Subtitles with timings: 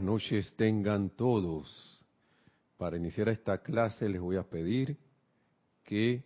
[0.00, 2.04] noches tengan todos.
[2.76, 4.96] Para iniciar esta clase les voy a pedir
[5.84, 6.22] que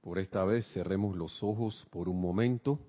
[0.00, 2.80] por esta vez cerremos los ojos por un momento,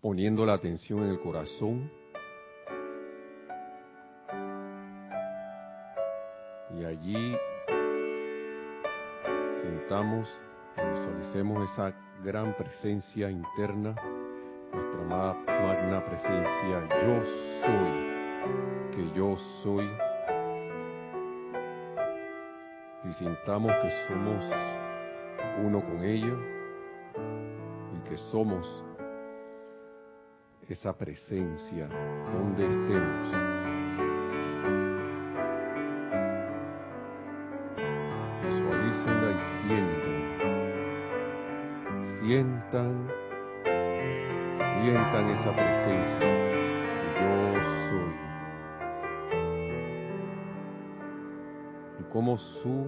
[0.00, 1.90] poniendo la atención en el corazón.
[6.78, 7.36] Y allí
[9.62, 10.28] sentamos
[10.76, 11.92] y visualicemos esa
[12.22, 13.96] gran presencia interna
[14.72, 17.24] nuestra magna presencia, yo
[17.64, 18.17] soy,
[18.92, 19.88] que yo soy,
[23.04, 24.44] y sintamos que somos
[25.64, 26.34] uno con ella
[27.94, 28.84] y que somos
[30.68, 31.88] esa presencia
[32.32, 33.28] donde estemos.
[38.44, 40.18] Visualícenla y sientan.
[42.20, 43.08] Sientan
[44.82, 46.27] sientan esa presencia
[52.18, 52.84] Y como su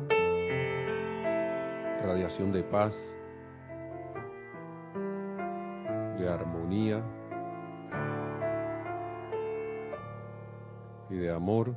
[2.03, 2.97] radiación de paz,
[6.19, 7.01] de armonía
[11.11, 11.73] y de amor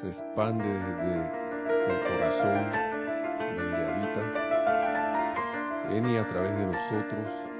[0.00, 1.20] se expande desde
[1.86, 2.64] el corazón
[3.56, 4.22] donde habita
[5.92, 7.52] en y a través de nosotros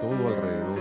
[0.00, 0.79] todo alrededor,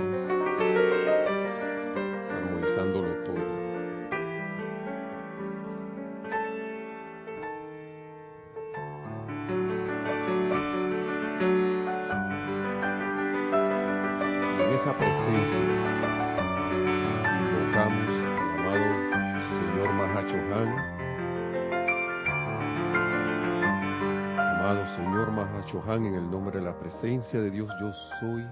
[26.99, 28.45] presencia de Dios yo soy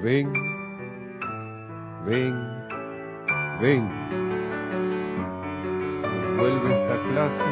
[0.00, 0.32] ven,
[2.06, 2.34] ven,
[3.60, 3.84] ven.
[6.04, 7.50] Envuelve esta clase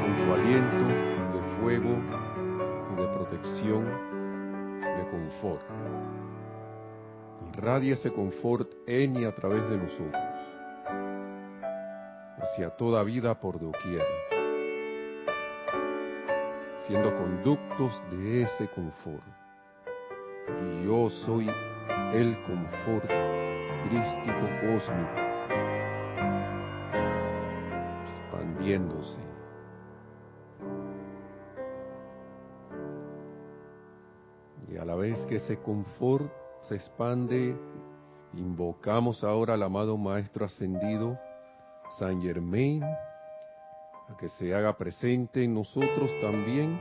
[0.00, 0.86] con tu aliento
[1.34, 1.98] de fuego
[2.92, 3.84] y de protección,
[4.80, 5.62] de confort.
[7.52, 10.22] Irradia ese confort en y a través de nosotros,
[12.38, 14.06] hacia toda vida por doquier,
[16.88, 19.22] siendo conductos de ese confort
[20.84, 21.50] yo soy
[22.14, 23.10] el confort
[23.84, 25.20] crístico cósmico,
[28.04, 29.20] expandiéndose.
[34.68, 36.30] Y a la vez que ese confort
[36.62, 37.56] se expande,
[38.34, 41.18] invocamos ahora al amado Maestro Ascendido,
[41.98, 42.82] San Germain,
[44.08, 46.80] a que se haga presente en nosotros también.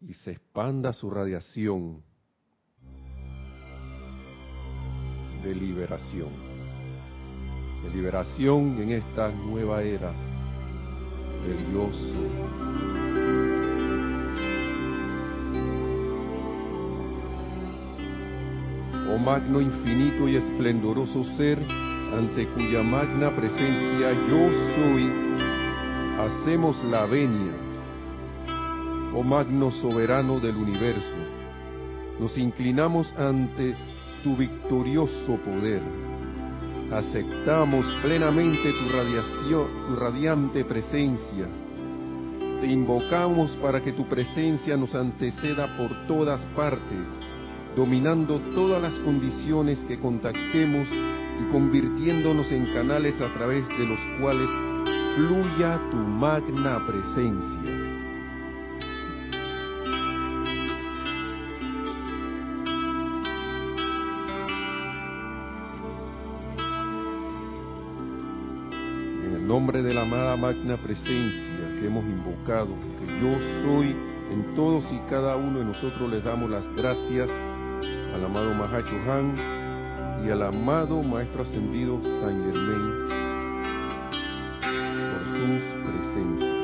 [0.00, 2.02] Y se expanda su radiación
[5.42, 6.30] de liberación,
[7.82, 10.12] de liberación en esta nueva era
[11.42, 11.90] del yo
[19.10, 21.58] Oh magno infinito y esplendoroso ser,
[22.16, 25.10] ante cuya magna presencia yo soy,
[26.18, 27.62] hacemos la venia
[29.14, 31.16] oh magno soberano del universo,
[32.18, 33.74] nos inclinamos ante
[34.22, 35.82] tu victorioso poder.
[36.92, 41.48] Aceptamos plenamente tu radiación, tu radiante presencia.
[42.60, 47.08] Te invocamos para que tu presencia nos anteceda por todas partes,
[47.74, 50.86] dominando todas las condiciones que contactemos
[51.42, 54.48] y convirtiéndonos en canales a través de los cuales
[55.16, 57.92] fluya tu magna presencia.
[69.52, 72.68] nombre de la amada magna presencia que hemos invocado,
[72.98, 73.94] que yo soy
[74.32, 77.28] en todos y cada uno de nosotros les damos las gracias
[78.14, 79.61] al amado Mahacho Han
[80.24, 82.92] y al amado Maestro Ascendido San Germain
[85.10, 86.56] por sus presencias.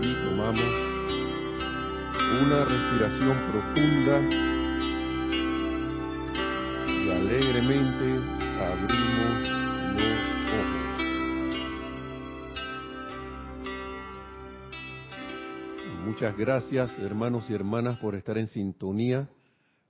[0.00, 0.72] Y tomamos
[2.42, 4.51] una respiración profunda
[16.22, 19.28] Muchas gracias hermanos y hermanas por estar en sintonía.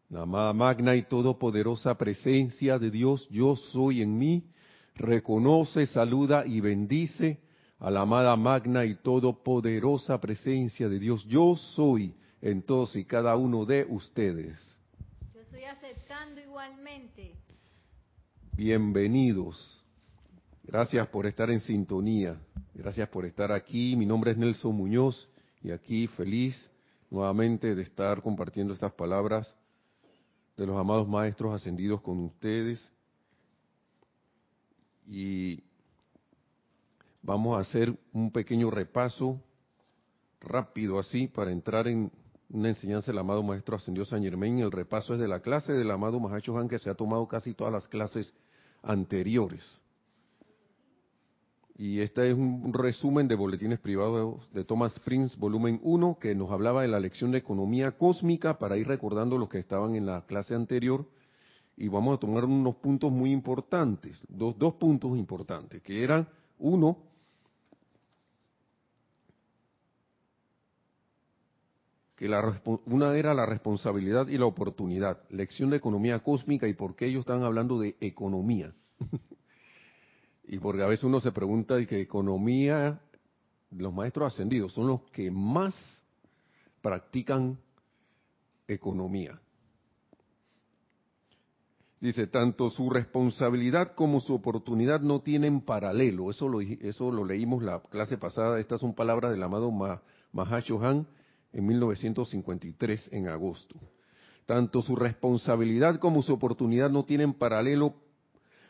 [0.09, 4.43] La amada magna y todopoderosa presencia de Dios, yo soy en mí,
[4.95, 7.39] reconoce, saluda y bendice
[7.79, 11.23] a la amada magna y todopoderosa presencia de Dios.
[11.27, 14.81] Yo soy en todos y cada uno de ustedes.
[15.35, 17.35] Yo estoy aceptando igualmente.
[18.57, 19.85] Bienvenidos.
[20.65, 22.41] Gracias por estar en sintonía.
[22.73, 23.97] Gracias por estar aquí.
[23.97, 25.29] Mi nombre es Nelson Muñoz
[25.63, 26.71] y aquí feliz
[27.11, 29.55] nuevamente de estar compartiendo estas palabras
[30.57, 32.81] de los amados maestros ascendidos con ustedes.
[35.07, 35.63] Y
[37.23, 39.41] vamos a hacer un pequeño repaso
[40.41, 42.11] rápido así para entrar en
[42.49, 44.59] una enseñanza del amado maestro ascendido San Germain.
[44.59, 47.55] El repaso es de la clase del amado Mahacho Han que se ha tomado casi
[47.55, 48.33] todas las clases
[48.83, 49.82] anteriores.
[51.77, 56.51] Y este es un resumen de boletines privados de Thomas Prince, volumen 1, que nos
[56.51, 60.27] hablaba de la lección de economía cósmica para ir recordando los que estaban en la
[60.27, 61.07] clase anterior.
[61.77, 66.29] Y vamos a tomar unos puntos muy importantes, dos, dos puntos importantes, que eran,
[66.59, 66.99] uno,
[72.15, 76.95] que la, una era la responsabilidad y la oportunidad, lección de economía cósmica y por
[76.95, 78.75] qué ellos están hablando de economía.
[80.53, 83.01] y porque a veces uno se pregunta de que economía,
[83.71, 85.75] los maestros ascendidos son los que más
[86.83, 87.59] practican
[88.69, 89.41] economía.
[92.03, 96.29] Dice, tanto su responsabilidad como su oportunidad no tienen paralelo.
[96.29, 98.61] Eso lo, eso lo leímos la clase pasada.
[98.61, 99.73] Estas son palabras del amado
[100.33, 101.07] Mahashohan
[101.55, 103.81] en 1953 en agosto.
[104.45, 107.95] Tanto su responsabilidad como su oportunidad no tienen paralelo,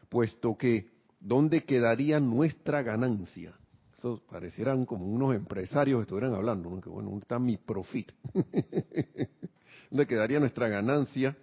[0.09, 0.92] puesto que
[1.23, 3.55] ¿dónde quedaría nuestra ganancia?
[3.97, 6.81] Eso parecieran como unos empresarios que estuvieran hablando, ¿no?
[6.81, 8.11] que bueno, ¿dónde está mi profit?
[9.91, 11.37] ¿Dónde quedaría nuestra ganancia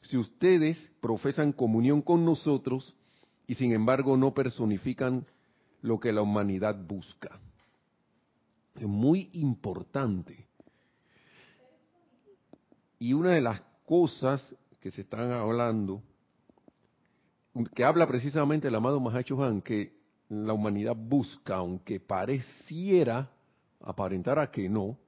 [0.00, 2.94] si ustedes profesan comunión con nosotros
[3.46, 5.26] y sin embargo no personifican
[5.82, 7.38] lo que la humanidad busca?
[8.76, 10.46] Es muy importante.
[12.98, 16.02] Y una de las cosas que se están hablando
[17.64, 19.96] que habla precisamente el amado Mahacho Han, que
[20.28, 23.30] la humanidad busca, aunque pareciera
[23.80, 24.98] aparentar a que no,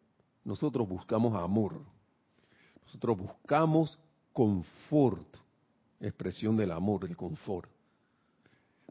[0.44, 1.80] nosotros buscamos amor.
[2.84, 3.98] Nosotros buscamos
[4.32, 5.36] confort,
[6.00, 7.70] expresión del amor, el confort.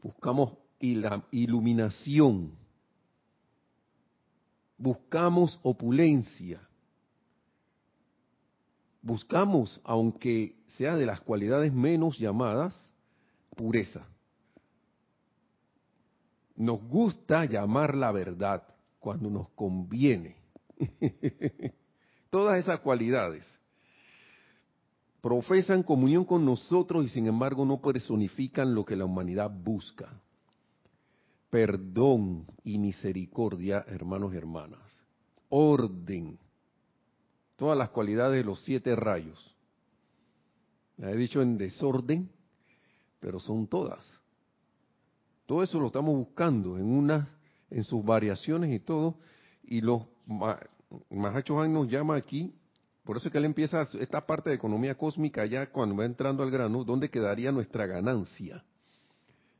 [0.02, 2.52] Buscamos iluminación.
[4.78, 6.60] Buscamos opulencia.
[9.02, 12.92] Buscamos, aunque sea de las cualidades menos llamadas,
[13.56, 14.06] pureza.
[16.56, 18.62] Nos gusta llamar la verdad
[18.98, 20.36] cuando nos conviene.
[22.30, 23.46] Todas esas cualidades
[25.20, 30.08] profesan comunión con nosotros y sin embargo no personifican lo que la humanidad busca.
[31.50, 35.02] Perdón y misericordia, hermanos y hermanas.
[35.48, 36.38] Orden.
[37.56, 39.54] Todas las cualidades de los siete rayos.
[40.98, 42.30] he dicho en desorden,
[43.20, 44.18] pero son todas.
[45.46, 47.28] Todo eso lo estamos buscando en una,
[47.70, 49.16] en sus variaciones y todo,
[49.62, 50.02] y los
[51.10, 52.54] Mahacho Han nos llama aquí,
[53.04, 56.42] por eso es que él empieza esta parte de economía cósmica ya cuando va entrando
[56.42, 58.64] al grano, ¿dónde quedaría nuestra ganancia?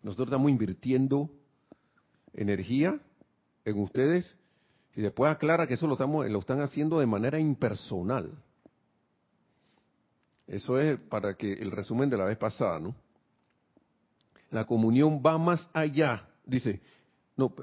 [0.03, 1.31] Nosotros estamos invirtiendo
[2.33, 3.01] energía
[3.65, 4.37] en ustedes
[4.95, 8.31] y después aclara que eso lo, estamos, lo están haciendo de manera impersonal.
[10.47, 12.95] Eso es para que el resumen de la vez pasada, ¿no?
[14.51, 16.29] La comunión va más allá.
[16.45, 16.81] Dice,
[17.37, 17.55] no,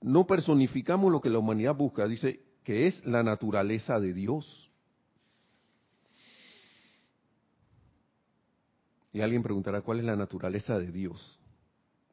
[0.00, 4.70] no personificamos lo que la humanidad busca, dice que es la naturaleza de Dios.
[9.12, 11.40] Y alguien preguntará, ¿cuál es la naturaleza de Dios?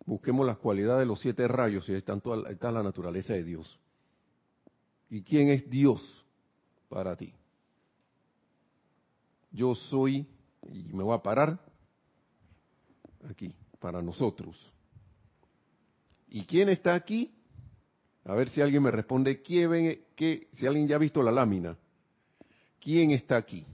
[0.05, 2.19] Busquemos las cualidades de los siete rayos y ahí está,
[2.49, 3.79] está la naturaleza de Dios.
[5.09, 6.25] ¿Y quién es Dios
[6.89, 7.33] para ti?
[9.51, 10.27] Yo soy,
[10.71, 11.59] y me voy a parar
[13.29, 14.71] aquí para nosotros.
[16.29, 17.35] ¿Y quién está aquí?
[18.23, 21.77] A ver si alguien me responde, ¿quién, qué, si alguien ya ha visto la lámina,
[22.79, 23.65] ¿quién está aquí?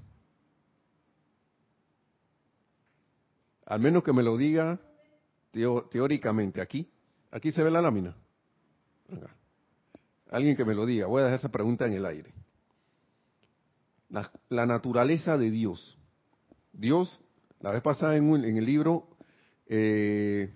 [3.68, 4.80] Al menos que me lo diga
[5.52, 6.90] teóricamente, aquí.
[7.30, 8.16] Aquí se ve la lámina.
[10.32, 11.06] Alguien que me lo diga.
[11.06, 12.34] Voy a dejar esa pregunta en el aire.
[14.10, 16.00] La, la naturaleza de Dios.
[16.74, 17.20] Dios,
[17.60, 19.19] la vez pasada en, un, en el libro
[19.70, 20.52] eh,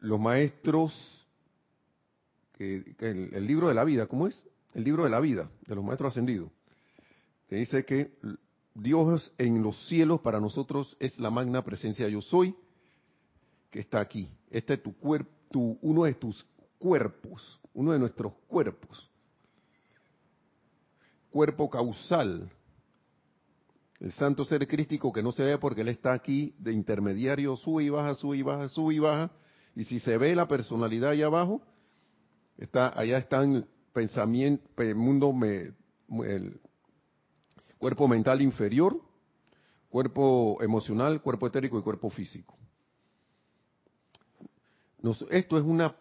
[0.00, 1.26] los maestros,
[2.58, 4.46] el, libro de la vida, ¿cómo es?
[4.74, 6.50] El libro de la vida, de los maestros ascendidos,
[7.48, 8.12] que dice que
[8.74, 12.54] Dios en los cielos para nosotros es la magna presencia yo soy,
[13.70, 14.28] que está aquí.
[14.50, 16.46] Este es tu cuerpo, uno de tus
[16.78, 19.08] cuerpos, uno de nuestros cuerpos.
[21.30, 22.50] Cuerpo causal.
[24.02, 27.84] El santo ser crístico que no se ve porque él está aquí de intermediario, sube
[27.84, 29.30] y baja, sube y baja, sube y baja.
[29.76, 31.62] Y si se ve la personalidad allá abajo,
[32.58, 35.32] está, allá están pensamiento, mundo,
[36.24, 36.60] el
[37.78, 39.00] cuerpo mental inferior,
[39.88, 42.56] cuerpo emocional, cuerpo etérico y cuerpo físico
[45.30, 45.96] esto es una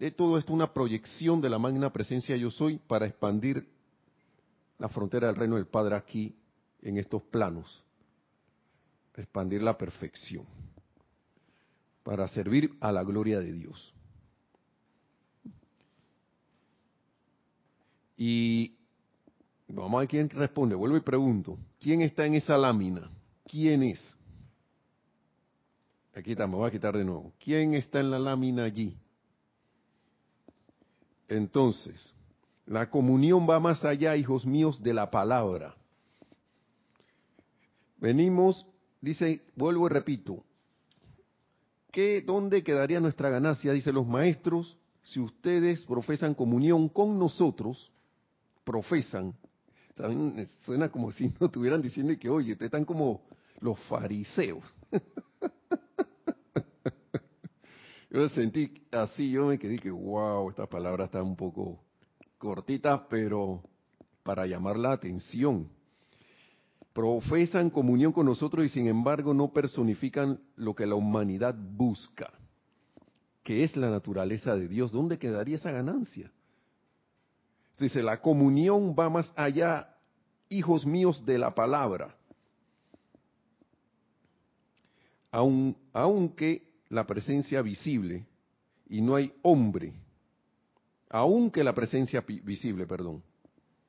[0.00, 3.68] eh, todo esto es una proyección de la magna presencia yo soy para expandir
[4.78, 6.34] la frontera del reino del Padre aquí
[6.82, 7.82] en estos planos,
[9.16, 10.44] expandir la perfección,
[12.02, 13.94] para servir a la gloria de Dios.
[18.16, 18.76] Y
[19.68, 20.74] vamos a ver quién responde.
[20.74, 23.10] Vuelvo y pregunto, ¿quién está en esa lámina?
[23.44, 24.16] ¿Quién es?
[26.14, 27.32] Aquí está, me voy a quitar de nuevo.
[27.38, 28.96] ¿Quién está en la lámina allí?
[31.28, 32.12] Entonces,
[32.66, 35.74] la comunión va más allá, hijos míos, de la palabra.
[38.02, 38.66] Venimos,
[39.00, 40.42] dice, vuelvo y repito,
[41.92, 43.72] ¿qué, ¿dónde quedaría nuestra ganancia?
[43.72, 47.92] Dicen los maestros, si ustedes profesan comunión con nosotros,
[48.64, 49.36] profesan,
[50.64, 53.22] suena como si no estuvieran diciendo que, oye, ustedes están como
[53.60, 54.64] los fariseos.
[58.10, 61.82] Yo sentí así, yo me quedé que, wow, esta palabra está un poco
[62.36, 63.62] cortita, pero
[64.22, 65.70] para llamar la atención.
[66.92, 72.30] Profesan comunión con nosotros y sin embargo no personifican lo que la humanidad busca,
[73.42, 74.92] que es la naturaleza de Dios.
[74.92, 76.30] ¿Dónde quedaría esa ganancia?
[77.78, 79.96] Dice, la comunión va más allá,
[80.48, 82.16] hijos míos de la palabra.
[85.94, 88.26] aunque la presencia visible
[88.86, 89.94] y no hay hombre,
[91.08, 93.22] aunque la presencia visible, perdón,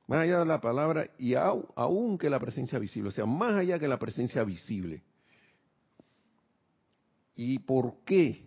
[0.07, 3.87] más allá de la palabra y aunque la presencia visible, o sea, más allá que
[3.87, 5.03] la presencia visible.
[7.35, 8.45] ¿Y por qué?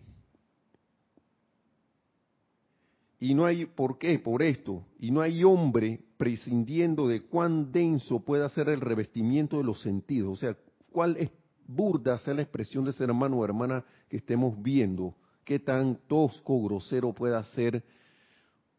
[3.19, 4.19] Y no hay, ¿por qué?
[4.19, 4.85] Por esto.
[4.99, 10.31] Y no hay hombre prescindiendo de cuán denso pueda ser el revestimiento de los sentidos.
[10.31, 10.55] O sea,
[10.91, 11.31] cuál es
[11.67, 16.63] burda sea la expresión de ser hermano o hermana que estemos viendo, qué tan tosco,
[16.63, 17.83] grosero pueda ser,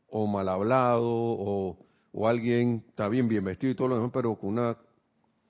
[0.08, 1.76] o mal hablado, o,
[2.22, 4.76] alguien está bien, bien vestido y todo lo demás, pero con una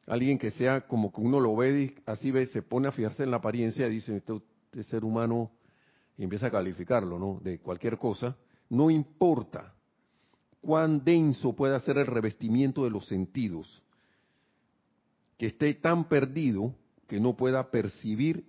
[0.06, 3.30] alguien que sea como que uno lo ve así ve, se pone a fijarse en
[3.30, 5.50] la apariencia y dice, este, este, ser humano,
[6.16, 7.40] y empieza a calificarlo, ¿no?
[7.42, 8.36] De cualquier cosa,
[8.70, 9.74] no importa
[10.60, 13.82] cuán denso pueda ser el revestimiento de los sentidos,
[15.36, 16.74] que esté tan perdido
[17.06, 18.44] que no pueda percibir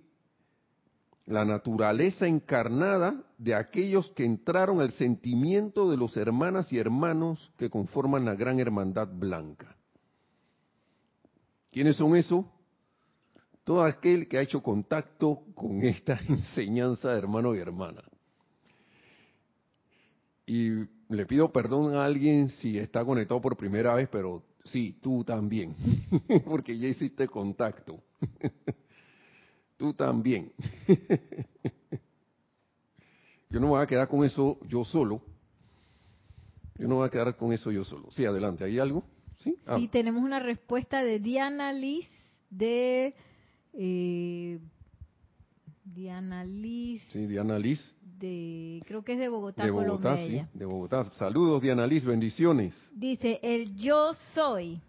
[1.26, 7.70] la naturaleza encarnada de aquellos que entraron al sentimiento de los hermanas y hermanos que
[7.70, 9.76] conforman la gran hermandad blanca.
[11.70, 12.44] ¿Quiénes son esos?
[13.64, 18.02] Todo aquel que ha hecho contacto con esta enseñanza de hermano y hermana.
[20.46, 20.70] Y
[21.08, 25.76] le pido perdón a alguien si está conectado por primera vez, pero sí, tú también,
[26.44, 28.02] porque ya hiciste contacto.
[29.80, 30.52] Tú también.
[33.48, 35.22] Yo no me voy a quedar con eso yo solo.
[36.76, 38.10] Yo no me voy a quedar con eso yo solo.
[38.10, 38.62] Sí, adelante.
[38.62, 39.02] ¿Hay algo?
[39.38, 39.78] Sí, ah.
[39.90, 42.06] tenemos una respuesta de Diana Liz
[42.50, 43.14] de...
[43.72, 44.60] Eh,
[45.82, 47.02] Diana Liz.
[47.08, 47.80] Sí, Diana Liz.
[48.18, 51.04] De, creo que es de Bogotá, de Bogotá, sí, de Bogotá.
[51.14, 52.76] Saludos, Diana Liz, bendiciones.
[52.94, 54.80] Dice, el yo soy.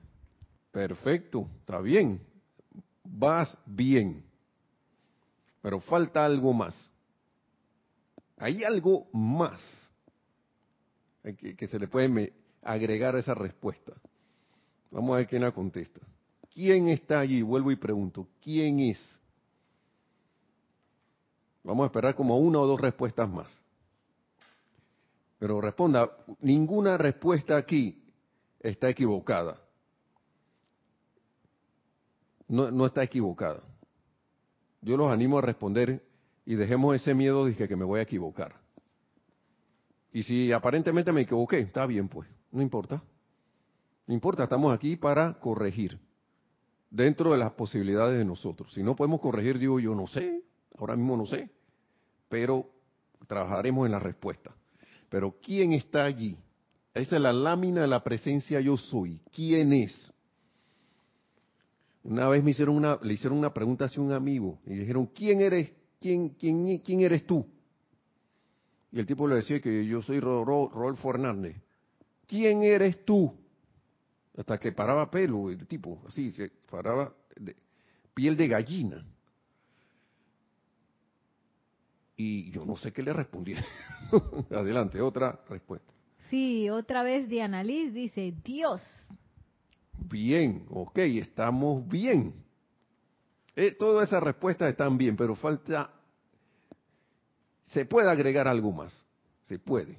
[0.71, 2.19] Perfecto, está bien
[3.11, 4.23] vas bien,
[5.61, 6.91] pero falta algo más.
[8.37, 9.61] Hay algo más
[11.23, 13.93] que, se le puede agregar a esa respuesta.
[14.89, 16.01] Vamos a ver quién la contesta.
[16.53, 17.41] ¿Quién está allí?
[17.41, 18.99] Vuelvo y pregunto, ¿quién es?
[21.63, 23.61] Vamos a esperar como una o dos respuestas más.
[25.37, 28.03] Pero responda, ninguna respuesta aquí
[28.59, 29.61] está equivocada
[32.51, 33.63] no, está equivocada.
[34.81, 36.03] Yo los animo a responder
[36.45, 38.55] y dejemos ese miedo de que, me voy a equivocar.
[40.11, 43.01] Y si aparentemente me equivoqué, está bien pues, no importa.
[44.07, 45.99] No importa, estamos aquí para corregir
[46.89, 48.73] dentro de las posibilidades de nosotros.
[48.73, 50.43] Si no podemos corregir, digo yo no sé,
[50.77, 51.49] ahora mismo no sé,
[52.27, 52.69] pero
[53.27, 54.53] trabajaremos en la respuesta.
[55.09, 56.37] Pero ¿quién está allí?
[56.93, 59.21] Esa es la lámina de la presencia yo soy.
[59.33, 60.11] ¿Quién es?
[62.03, 65.41] Una vez me hicieron una, le hicieron una pregunta a un amigo y dijeron, ¿quién
[65.41, 67.47] eres ¿quién, quién, quién eres tú?
[68.91, 71.55] Y el tipo le decía que yo soy Rodolfo Hernández.
[72.27, 73.33] ¿Quién eres tú?
[74.35, 77.55] Hasta que paraba pelo el tipo, así, se paraba de,
[78.13, 79.05] piel de gallina.
[82.17, 83.55] Y yo no sé qué le respondí.
[84.51, 85.91] Adelante, otra respuesta.
[86.29, 88.81] Sí, otra vez Diana Liz dice, Dios.
[90.09, 92.33] Bien, ok, estamos bien.
[93.55, 95.91] Eh, todas esas respuestas están bien, pero falta...
[97.63, 99.05] Se puede agregar algo más.
[99.43, 99.97] Se puede.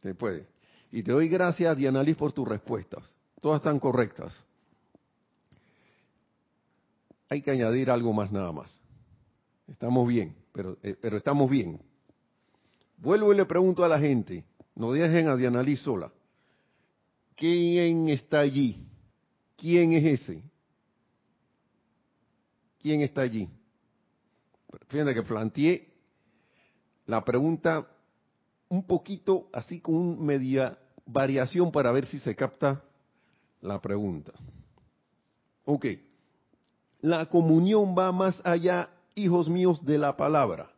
[0.00, 0.46] Se puede.
[0.90, 3.14] Y te doy gracias, Diana Liz, por tus respuestas.
[3.40, 4.34] Todas están correctas.
[7.28, 8.80] Hay que añadir algo más nada más.
[9.68, 11.80] Estamos bien, pero, eh, pero estamos bien.
[12.96, 16.10] Vuelvo y le pregunto a la gente, no dejen a Diana Liz sola.
[17.40, 18.86] ¿Quién está allí?
[19.56, 20.42] ¿Quién es ese?
[22.78, 23.48] ¿Quién está allí?
[24.88, 25.88] Fíjense que planteé
[27.06, 27.88] la pregunta
[28.68, 32.84] un poquito así con un media variación para ver si se capta
[33.62, 34.34] la pregunta.
[35.64, 35.86] Ok.
[37.00, 40.69] La comunión va más allá, hijos míos, de la palabra.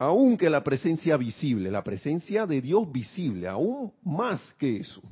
[0.00, 5.02] Aunque la presencia visible, la presencia de Dios visible, aún más que eso.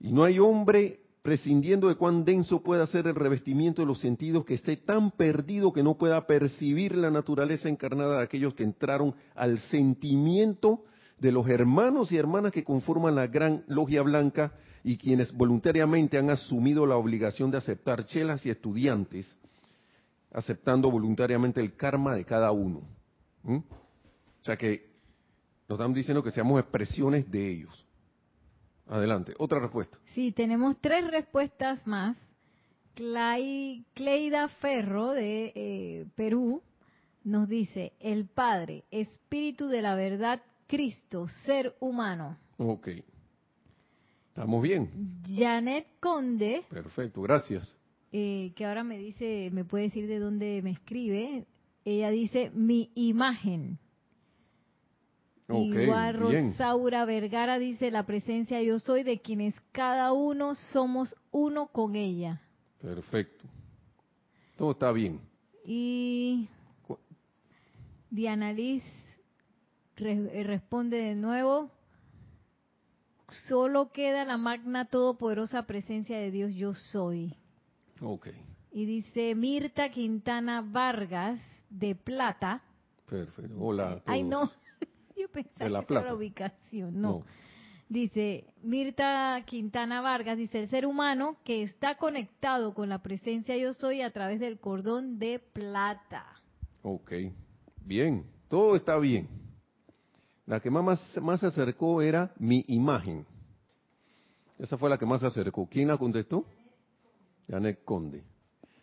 [0.00, 4.44] Y no hay hombre prescindiendo de cuán denso pueda ser el revestimiento de los sentidos,
[4.44, 9.14] que esté tan perdido que no pueda percibir la naturaleza encarnada de aquellos que entraron
[9.36, 10.82] al sentimiento
[11.20, 14.52] de los hermanos y hermanas que conforman la gran logia blanca
[14.82, 19.38] y quienes voluntariamente han asumido la obligación de aceptar chelas y estudiantes,
[20.34, 22.82] aceptando voluntariamente el karma de cada uno.
[23.44, 23.56] ¿Mm?
[23.56, 24.92] O sea que
[25.68, 27.86] nos están diciendo que seamos expresiones de ellos.
[28.86, 29.98] Adelante, otra respuesta.
[30.14, 32.16] Sí, tenemos tres respuestas más.
[32.94, 36.62] Cleida Ferro de eh, Perú
[37.24, 42.36] nos dice, el Padre, Espíritu de la Verdad, Cristo, ser humano.
[42.58, 42.88] Ok.
[44.28, 44.90] Estamos bien.
[45.26, 46.64] Janet Conde.
[46.68, 47.74] Perfecto, gracias.
[48.16, 51.48] Eh, que ahora me dice, me puede decir de dónde me escribe.
[51.84, 53.80] Ella dice, mi imagen.
[55.48, 61.96] Igual Rosaura Vergara dice la presencia yo soy de quienes cada uno somos uno con
[61.96, 62.40] ella.
[62.80, 63.48] Perfecto.
[64.56, 65.20] Todo está bien.
[65.66, 66.48] Y
[68.10, 68.84] Diana Liz
[69.96, 71.68] eh, responde de nuevo.
[73.48, 77.36] Solo queda la magna todopoderosa presencia de Dios yo soy.
[78.00, 78.28] Ok.
[78.72, 82.62] Y dice Mirta Quintana Vargas de Plata.
[83.08, 83.54] Perfecto.
[83.58, 84.02] Hola.
[84.06, 84.50] Ay, no.
[85.16, 87.24] Yo pensaba la que era la ubicación, no.
[87.88, 93.74] Dice Mirta Quintana Vargas, dice el ser humano que está conectado con la presencia yo
[93.74, 96.24] soy a través del cordón de plata.
[96.82, 97.12] Ok,
[97.84, 99.28] bien, todo está bien.
[100.46, 103.26] La que más, más se acercó era mi imagen.
[104.58, 105.68] Esa fue la que más se acercó.
[105.68, 106.44] ¿Quién la contestó?
[107.48, 108.24] Janet Conde.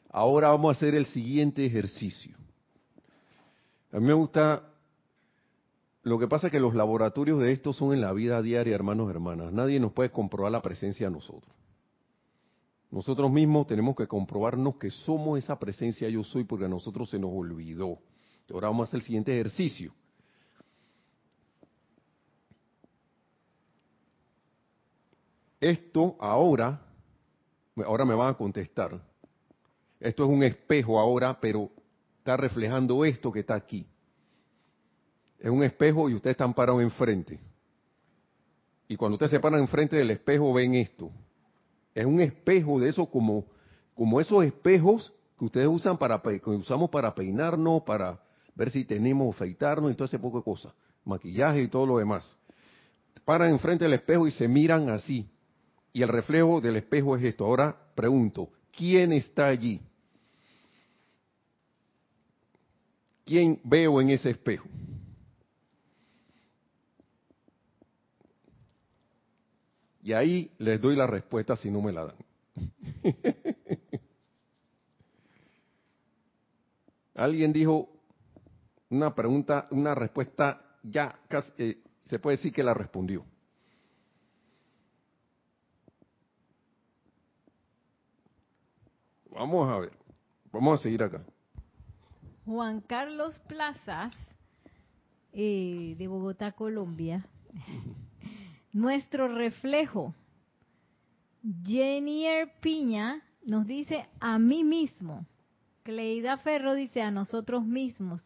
[0.10, 2.36] Ahora vamos a hacer el siguiente ejercicio.
[3.92, 4.72] A mí me gusta
[6.04, 9.08] lo que pasa es que los laboratorios de esto son en la vida diaria, hermanos
[9.08, 9.54] y hermanas.
[9.54, 11.54] Nadie nos puede comprobar la presencia de nosotros.
[12.90, 17.20] Nosotros mismos tenemos que comprobarnos que somos esa presencia yo soy porque a nosotros se
[17.20, 18.00] nos olvidó.
[18.52, 19.94] Ahora vamos a hacer el siguiente ejercicio.
[25.62, 26.82] Esto ahora,
[27.86, 29.02] ahora me van a contestar.
[30.00, 31.70] Esto es un espejo ahora, pero
[32.18, 33.88] está reflejando esto que está aquí
[35.42, 37.40] es un espejo y ustedes están parados enfrente.
[38.88, 41.10] Y cuando ustedes se paran enfrente del espejo ven esto.
[41.96, 43.46] Es un espejo de eso como,
[43.96, 48.20] como esos espejos que ustedes usan para que usamos para peinarnos, para
[48.54, 52.38] ver si tenemos afeitarnos y todo ese poco de cosas, maquillaje y todo lo demás.
[53.26, 55.28] Paran enfrente del espejo y se miran así.
[55.94, 57.46] Y el reflejo del espejo es esto.
[57.46, 59.82] Ahora pregunto, ¿quién está allí?
[63.26, 64.68] ¿Quién veo en ese espejo?
[70.04, 72.16] Y ahí les doy la respuesta si no me la dan.
[77.14, 77.90] Alguien dijo
[78.90, 83.24] una pregunta, una respuesta ya casi, eh, se puede decir que la respondió.
[89.52, 89.92] Vamos a ver,
[90.54, 91.26] vamos a seguir acá.
[92.46, 94.16] Juan Carlos Plazas,
[95.34, 97.26] eh, de Bogotá, Colombia,
[98.72, 100.16] nuestro reflejo.
[101.66, 105.26] Jenier Piña nos dice a mí mismo.
[105.84, 108.24] Cleida Ferro dice a nosotros mismos.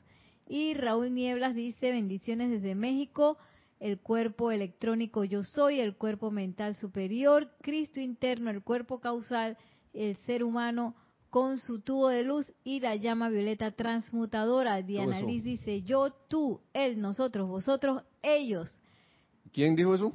[0.48, 3.40] Y Raúl Nieblas dice bendiciones desde México.
[3.80, 9.58] El cuerpo electrónico yo soy, el cuerpo mental superior, Cristo interno, el cuerpo causal,
[9.92, 10.94] el ser humano
[11.36, 14.82] con su tubo de luz y la llama violeta transmutadora.
[14.82, 18.74] Diana Liz dice yo, tú, él, nosotros, vosotros, ellos.
[19.52, 20.14] ¿Quién dijo eso?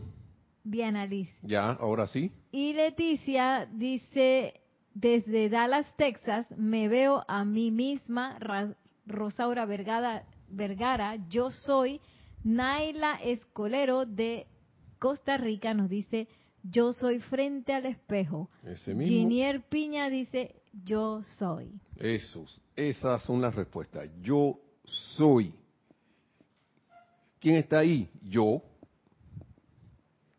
[0.64, 1.28] Diana Liz.
[1.42, 2.32] Ya, ahora sí.
[2.52, 4.62] Y Leticia dice,
[4.94, 8.38] desde Dallas, Texas, me veo a mí misma,
[9.04, 12.00] Rosaura Vergara, Vergara, yo soy
[12.44, 14.46] Naila Escolero de
[14.98, 16.28] Costa Rica, nos dice,
[16.62, 18.48] yo soy frente al espejo.
[18.64, 19.14] Ese mismo.
[19.14, 21.80] Ginier Piña dice, yo soy.
[21.96, 24.08] Esos, esas son las respuestas.
[24.20, 25.54] Yo soy.
[27.38, 28.10] ¿Quién está ahí?
[28.22, 28.62] Yo.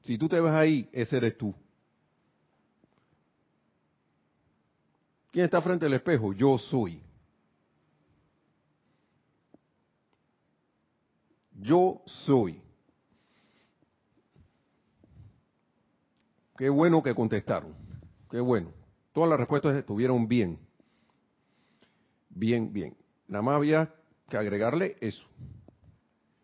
[0.04, 1.54] Si tú te ves ahí, ese eres tú.
[5.32, 6.34] ¿Quién está frente al espejo?
[6.34, 7.02] Yo soy.
[11.54, 12.62] Yo soy.
[16.58, 17.74] Qué bueno que contestaron.
[18.30, 18.81] Qué bueno.
[19.14, 20.60] Todas las respuestas estuvieron bien.
[22.30, 22.96] Bien, bien.
[23.28, 23.94] Nada más había
[24.30, 25.28] que agregarle eso.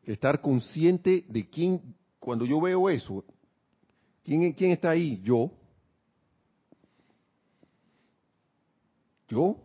[0.03, 3.23] Estar consciente de quién, cuando yo veo eso,
[4.23, 5.51] quién, quién está ahí, yo.
[9.29, 9.57] Yo.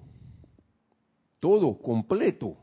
[1.41, 2.57] Todo, completo.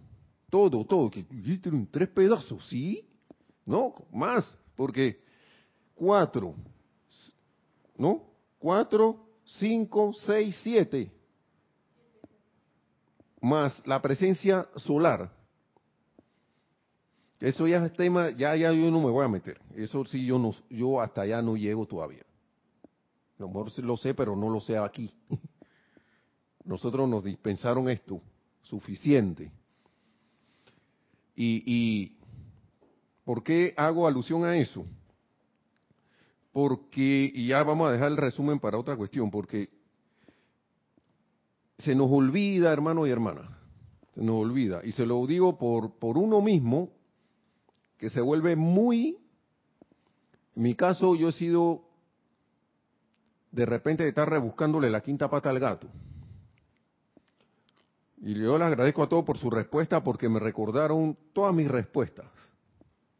[0.49, 1.09] Todo, todo.
[1.09, 3.07] Que hiciste en tres pedazos, ¿sí?
[3.65, 4.57] No, más.
[4.75, 5.21] Porque
[5.95, 6.55] cuatro.
[7.97, 8.23] ¿No?
[8.57, 11.11] Cuatro, cinco, seis, siete.
[13.41, 15.31] Más la presencia solar.
[17.39, 19.59] Eso ya es tema, ya, ya yo no me voy a meter.
[19.75, 22.23] Eso sí, yo no, yo hasta allá no llego todavía.
[23.37, 25.09] A lo mejor lo sé, pero no lo sé aquí.
[26.65, 28.21] Nosotros nos dispensaron esto,
[28.61, 29.49] suficiente.
[31.33, 32.17] Y, y
[33.23, 34.85] ¿por qué hago alusión a eso?
[36.51, 39.69] Porque, y ya vamos a dejar el resumen para otra cuestión, porque
[41.77, 43.57] se nos olvida, hermano y hermana,
[44.13, 46.89] se nos olvida, y se lo digo por, por uno mismo,
[47.97, 49.17] que se vuelve muy,
[50.55, 51.83] en mi caso yo he sido
[53.51, 55.87] de repente de estar rebuscándole la quinta pata al gato.
[58.21, 62.27] Y yo le agradezco a todos por su respuesta porque me recordaron todas mis respuestas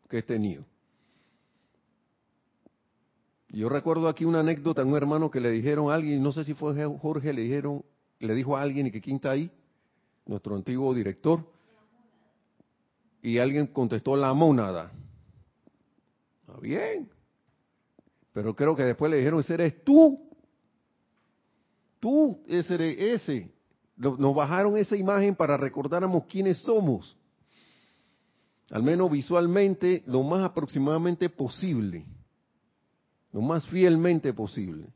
[0.10, 0.66] que he tenido.
[3.52, 6.54] Yo recuerdo aquí una anécdota, un hermano que le dijeron a alguien, no sé si
[6.54, 7.84] fue Jorge, le dijeron,
[8.20, 9.52] le dijo a alguien y que quién está ahí,
[10.26, 11.44] nuestro antiguo director,
[13.24, 14.92] y alguien contestó la mónada.
[16.42, 17.10] Está bien.
[18.34, 20.30] Pero creo que después le dijeron, ese eres tú.
[22.00, 23.52] Tú, ese eres ese.
[23.98, 27.18] Nos bajaron esa imagen para recordáramos quiénes somos.
[28.70, 32.06] Al menos visualmente, lo más aproximadamente posible.
[33.32, 34.88] Lo más fielmente posible.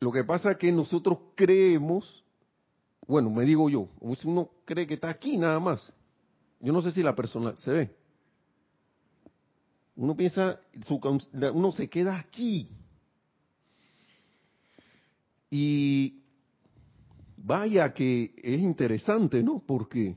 [0.00, 2.24] Lo que pasa es que nosotros creemos
[3.10, 5.92] bueno, me digo yo, uno cree que está aquí nada más.
[6.60, 7.96] Yo no sé si la persona se ve.
[9.96, 10.60] Uno piensa,
[11.52, 12.70] uno se queda aquí.
[15.50, 16.22] Y
[17.36, 19.60] vaya que es interesante, ¿no?
[19.66, 20.14] Porque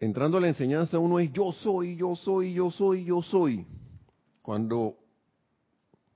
[0.00, 3.66] entrando a la enseñanza uno es yo soy, yo soy, yo soy, yo soy.
[4.42, 4.96] Cuando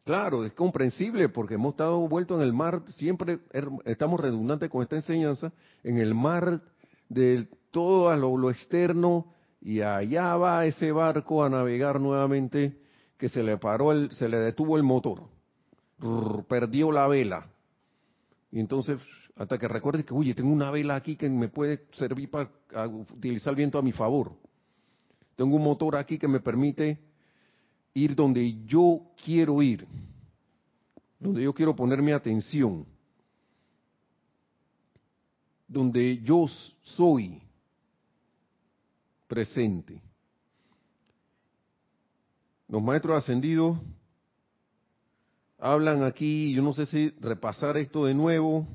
[0.08, 3.40] Claro, es comprensible porque hemos estado vueltos en el mar, siempre
[3.84, 5.52] estamos redundantes con esta enseñanza,
[5.84, 6.62] en el mar
[7.10, 9.26] de todo lo, externo
[9.60, 12.80] y allá va ese barco a navegar nuevamente
[13.18, 15.24] que se le paró, el, se le detuvo el motor,
[16.48, 17.50] perdió la vela.
[18.50, 18.98] Y entonces,
[19.38, 22.50] hasta que recuerde que, oye, tengo una vela aquí que me puede servir para
[22.88, 24.32] utilizar el viento a mi favor.
[25.36, 26.98] Tengo un motor aquí que me permite
[27.94, 29.86] ir donde yo quiero ir,
[31.20, 32.84] donde yo quiero poner mi atención,
[35.68, 36.46] donde yo
[36.82, 37.40] soy
[39.28, 40.02] presente.
[42.66, 43.78] Los maestros ascendidos
[45.58, 48.66] hablan aquí, yo no sé si repasar esto de nuevo,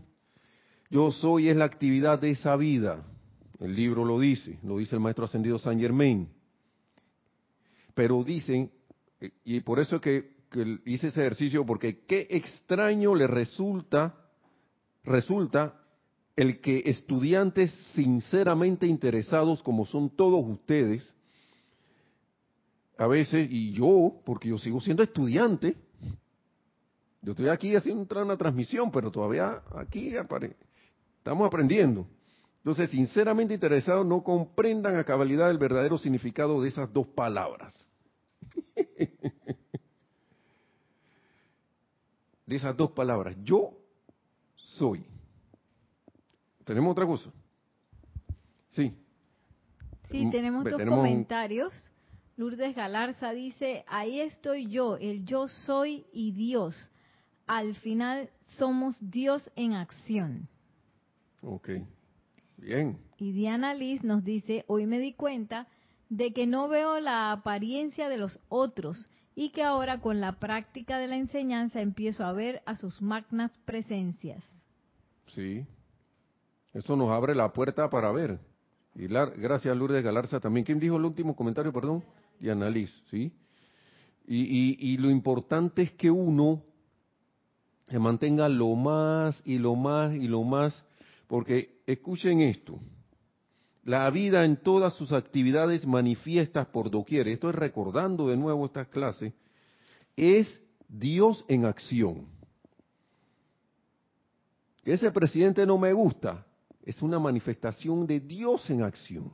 [0.93, 3.03] yo soy es la actividad de esa vida.
[3.59, 6.29] El libro lo dice, lo dice el maestro ascendido San Germain.
[7.95, 8.71] Pero dicen
[9.43, 10.33] y por eso es que,
[10.85, 14.15] hice ese ejercicio, porque qué extraño le resulta,
[15.03, 15.81] resulta
[16.35, 21.03] el que estudiantes sinceramente interesados, como son todos ustedes,
[22.97, 25.75] a veces, y yo, porque yo sigo siendo estudiante,
[27.23, 30.11] yo estoy aquí haciendo una transmisión, pero todavía aquí
[31.23, 32.05] estamos aprendiendo.
[32.57, 37.89] Entonces, sinceramente interesados, no comprendan a cabalidad el verdadero significado de esas dos palabras.
[42.45, 43.37] de esas dos palabras.
[43.41, 43.71] Yo
[44.55, 45.05] soy.
[46.65, 47.31] ¿Tenemos otra cosa?
[48.69, 48.93] Sí.
[50.11, 51.73] Sí, tenemos dos comentarios.
[52.35, 56.91] Lourdes Galarza dice, ahí estoy yo, el yo soy y Dios.
[57.47, 60.49] Al final somos Dios en acción.
[61.43, 61.69] Ok,
[62.57, 62.97] bien.
[63.17, 65.67] Y Diana Liz nos dice, hoy me di cuenta
[66.09, 70.97] de que no veo la apariencia de los otros y que ahora con la práctica
[70.97, 74.43] de la enseñanza empiezo a ver a sus magnas presencias.
[75.27, 75.65] Sí,
[76.73, 78.39] eso nos abre la puerta para ver.
[78.95, 80.65] Y la, gracias Lourdes Galarza también.
[80.65, 82.03] ¿Quién dijo el último comentario, perdón?
[82.43, 83.31] y analiz, ¿sí?
[84.25, 86.61] Y, y, lo importante es que uno
[87.89, 90.85] se mantenga lo más y lo más y lo más,
[91.33, 92.79] porque escuchen esto,
[93.85, 98.85] la vida en todas sus actividades manifiestas por doquier, esto es recordando de nuevo esta
[98.85, 99.33] clase,
[100.15, 102.27] es Dios en acción.
[104.83, 106.45] Ese presidente no me gusta,
[106.83, 109.31] es una manifestación de Dios en acción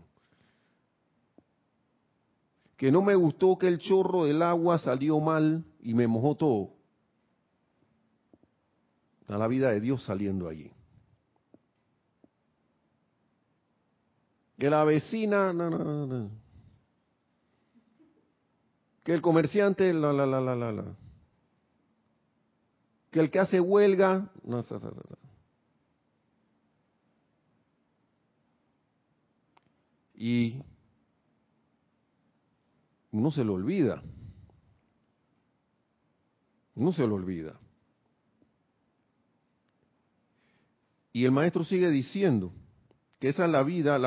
[2.78, 6.70] que no me gustó que el chorro del agua salió mal y me mojó todo.
[9.20, 10.72] Está la vida de Dios saliendo allí.
[14.60, 16.32] Que la vecina, no, no, no, no.
[19.06, 20.98] Que el comerciante, la, la, la, la, la, la.
[23.10, 24.62] Que el que hace huelga, no.
[30.14, 30.62] Y
[33.14, 34.04] no se lo olvida.
[36.76, 37.58] No se lo olvida.
[41.14, 42.52] Y el maestro sigue diciendo
[43.20, 44.00] que esa es la vida,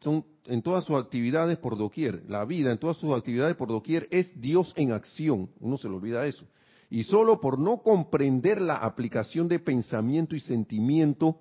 [0.00, 2.22] son en todas sus actividades por doquier.
[2.28, 5.50] La vida en todas sus actividades por doquier es Dios en acción.
[5.58, 6.46] Uno se le olvida eso.
[6.88, 11.40] Y solo por no comprender la aplicación de pensamiento y sentimiento,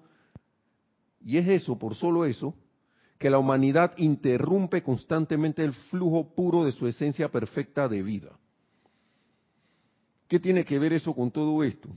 [1.22, 2.56] y es eso, por solo eso,
[3.20, 8.40] que la humanidad interrumpe constantemente el flujo puro de su esencia perfecta de vida.
[10.28, 11.90] ¿Qué tiene que ver eso con todo esto?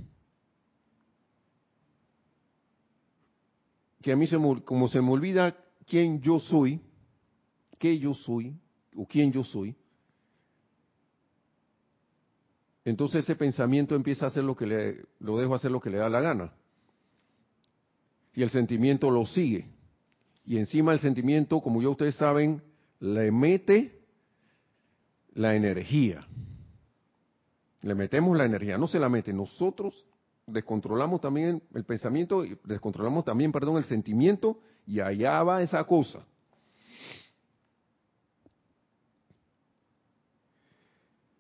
[4.07, 4.29] Que a mí,
[4.64, 6.81] como se me olvida quién yo soy,
[7.77, 8.57] qué yo soy,
[8.95, 9.75] o quién yo soy,
[12.85, 15.99] entonces ese pensamiento empieza a hacer lo que le, lo dejo hacer lo que le
[15.99, 16.53] da la gana.
[18.33, 19.66] Y el sentimiento lo sigue
[20.45, 22.62] y encima el sentimiento, como ya ustedes saben,
[23.01, 24.07] le mete
[25.35, 26.25] la energía.
[27.81, 29.33] Le metemos la energía, no se la mete.
[29.33, 30.07] Nosotros
[30.47, 36.25] descontrolamos también el pensamiento, descontrolamos también, perdón, el sentimiento y allá va esa cosa.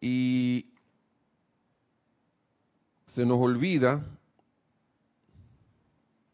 [0.00, 0.72] Y
[3.08, 4.04] se nos olvida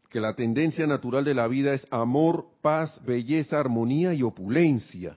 [0.08, 5.16] que la tendencia natural de la vida es amor, paz, belleza, armonía y opulencia.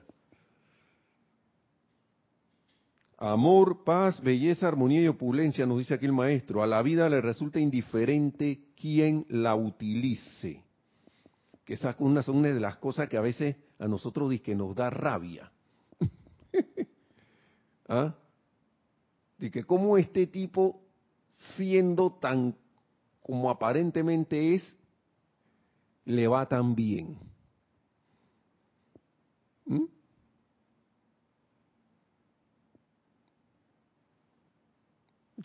[3.18, 6.62] Amor, paz, belleza, armonía y opulencia, nos dice aquí el maestro.
[6.62, 10.62] A la vida le resulta indiferente quien la utilice.
[11.64, 14.54] Que esa es una, una de las cosas que a veces a nosotros dice que
[14.54, 15.50] nos da rabia.
[17.88, 18.14] ¿Ah?
[19.38, 20.82] De que como este tipo,
[21.56, 22.54] siendo tan
[23.22, 24.78] como aparentemente es,
[26.04, 27.18] le va tan bien?
[29.64, 29.95] ¿Mm?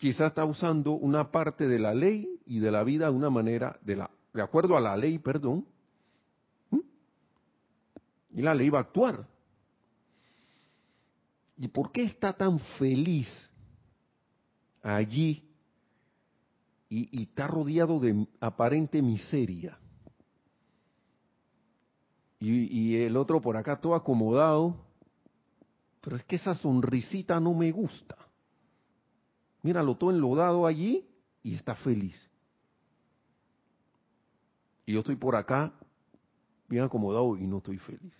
[0.02, 3.78] Quizás está usando una parte de la ley y de la vida de una manera,
[3.82, 5.64] de, la, de acuerdo a la ley, perdón.
[6.70, 6.80] ¿Mm?
[8.30, 9.24] Y la ley va a actuar.
[11.56, 13.28] ¿Y por qué está tan feliz
[14.82, 15.48] allí
[16.88, 19.78] y, y está rodeado de aparente miseria?
[22.40, 24.74] Y, el otro por acá todo acomodado.
[26.00, 28.16] Pero es que esa sonrisita no me gusta.
[29.62, 31.08] Míralo todo enlodado allí
[31.42, 32.28] y está feliz.
[34.84, 35.72] Y yo estoy por acá
[36.68, 38.14] bien acomodado y no estoy feliz.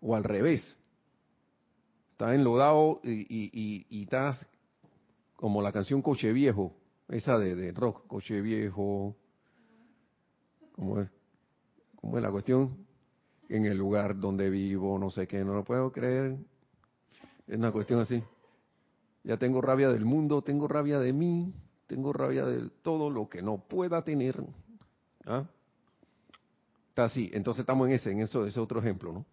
[0.00, 0.78] O al revés.
[2.12, 4.46] Estás enlodado y, y, estás
[5.36, 6.74] como la canción Coche Viejo,
[7.08, 9.16] esa de, de rock, Coche Viejo.
[10.72, 11.10] ¿Cómo es?
[11.96, 12.86] ¿Cómo es la cuestión?
[13.48, 16.38] En el lugar donde vivo, no sé qué, no lo puedo creer.
[17.46, 18.22] Es una cuestión así.
[19.22, 21.52] Ya tengo rabia del mundo, tengo rabia de mí,
[21.86, 24.42] tengo rabia de todo lo que no pueda tener.
[25.26, 25.44] ¿Ah?
[26.88, 27.30] Está así.
[27.32, 29.26] Entonces estamos en ese, en eso, ese otro ejemplo, ¿no?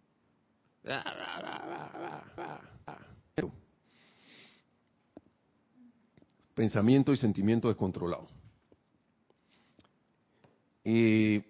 [6.53, 8.27] Pensamiento y sentimiento descontrolado.
[10.83, 11.43] Y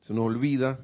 [0.00, 0.78] se nos olvida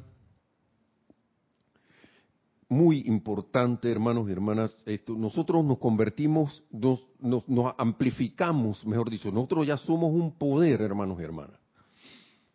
[2.75, 9.67] muy importante, hermanos y hermanas, esto, nosotros nos convertimos, nos, nos, amplificamos, mejor dicho, nosotros
[9.67, 11.59] ya somos un poder, hermanos y hermanas.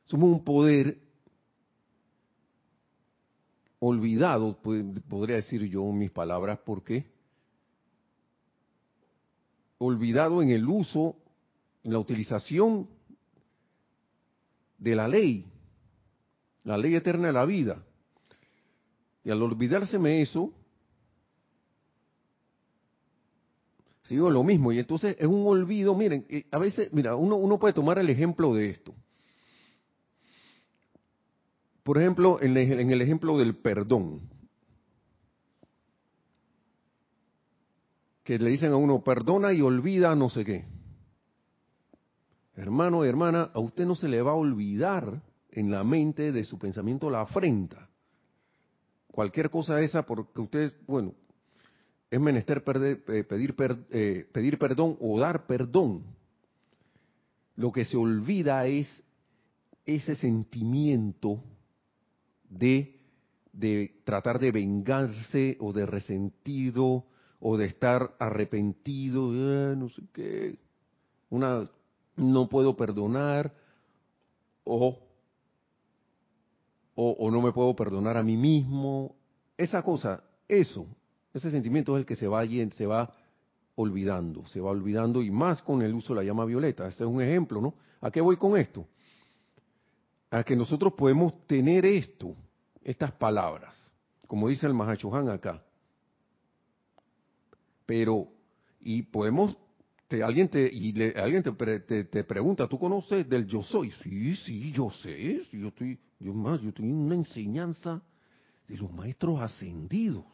[0.06, 1.00] Somos un poder
[3.80, 4.60] olvidado,
[5.08, 7.10] podría decir yo mis palabras, ¿por qué?
[9.78, 11.16] Olvidado en el uso,
[11.84, 12.90] en la utilización
[14.78, 15.46] de la ley,
[16.66, 17.86] la ley eterna de la vida.
[19.30, 20.52] Y al olvidárseme eso,
[24.02, 24.72] sigo lo mismo.
[24.72, 28.56] Y entonces es un olvido, miren, a veces, mira, uno, uno puede tomar el ejemplo
[28.56, 28.96] de esto.
[31.84, 34.22] Por ejemplo, en el, ejemplo del perdón.
[38.24, 40.66] Que le dicen a uno, perdona y olvida no sé qué.
[42.56, 46.44] Hermano y hermana, a usted no se le va a olvidar en la mente de
[46.46, 47.89] su pensamiento la afrenta
[49.20, 51.14] cualquier cosa esa, porque usted, bueno,
[52.10, 53.54] es menester eh, pedir,
[53.90, 56.06] eh, pedir perdón o dar perdón.
[57.58, 59.04] Lo que se olvida es
[59.86, 61.44] ese sentimiento
[62.50, 62.98] de,
[63.52, 67.04] de tratar de vengarse o de resentido
[67.42, 70.58] o de estar arrepentido, eh, no sé qué,
[71.30, 71.70] una
[72.16, 73.54] no puedo perdonar
[74.64, 74.98] o
[77.02, 79.16] o, no me puedo perdonar a mí mismo.
[79.58, 80.86] Esa cosa, eso,
[81.34, 83.14] ese sentimiento es el que se va, se va
[83.76, 86.88] olvidando, se va olvidando y más con el uso de la llama violeta.
[86.88, 87.76] Este es un ejemplo, ¿no?
[88.02, 88.86] ¿A qué voy con esto?
[90.30, 92.36] A que nosotros podemos tener esto,
[92.84, 93.90] estas palabras,
[94.28, 95.64] como dice el Mahachohan acá.
[97.86, 98.28] Pero,
[98.82, 99.56] y podemos
[100.24, 103.92] alguien te y alguien te, te, pregunta, ¿tú conoces del yo soy?
[103.92, 108.02] Sí, sí, yo sé, yo estoy, yo más, yo en una enseñanza
[108.68, 110.26] de los maestros ascendidos.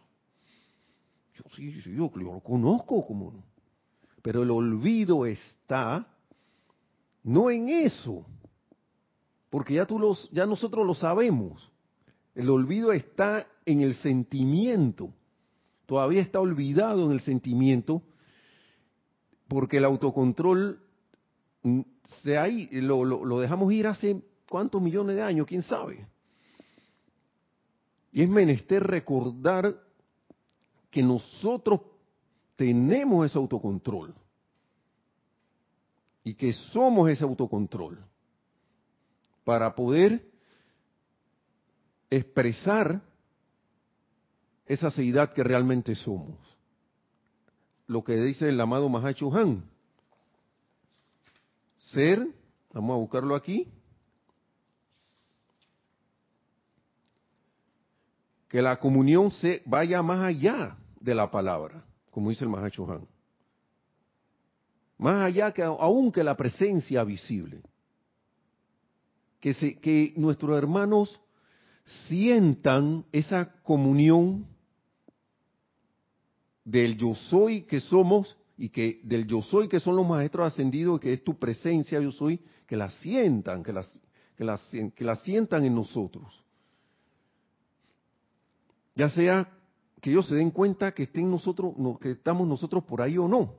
[1.33, 3.43] Yo sí, sí, yo, lo conozco como no.
[4.21, 6.07] Pero el olvido está
[7.23, 8.25] no en eso,
[9.49, 11.69] porque ya tú los, ya nosotros lo sabemos.
[12.33, 15.13] El olvido está en el sentimiento.
[15.85, 18.03] Todavía está olvidado en el sentimiento
[19.47, 20.79] porque el autocontrol
[21.63, 21.81] mm,
[22.23, 26.07] se ahí, lo, lo, dejamos ir hace cuántos millones de años, quién sabe.
[28.11, 29.75] Y es menester recordar
[30.89, 31.81] que nosotros
[32.55, 34.15] tenemos ese autocontrol
[36.23, 37.99] y que somos ese autocontrol
[39.43, 40.25] para poder
[42.09, 43.01] expresar
[44.65, 46.54] esa seidad que realmente somos
[47.87, 49.63] lo que dice el amado Mahacho Han.
[51.77, 52.27] Ser,
[52.73, 53.67] vamos a buscarlo aquí,
[58.49, 63.07] que la comunión se vaya más allá de la palabra, como dice el Mahacho Han.
[64.97, 67.61] Más allá que aún que la presencia visible.
[69.39, 71.21] Que, se, que nuestros hermanos
[72.07, 74.47] sientan esa comunión
[76.65, 80.99] del yo soy que somos y que del yo soy que son los maestros ascendidos,
[80.99, 83.85] que es tu presencia yo soy, que la sientan, que la,
[84.35, 86.43] que que la sientan en nosotros.
[88.95, 89.49] Ya sea
[90.01, 93.53] que ellos se den cuenta que estén nosotros, que estamos nosotros por ahí o no.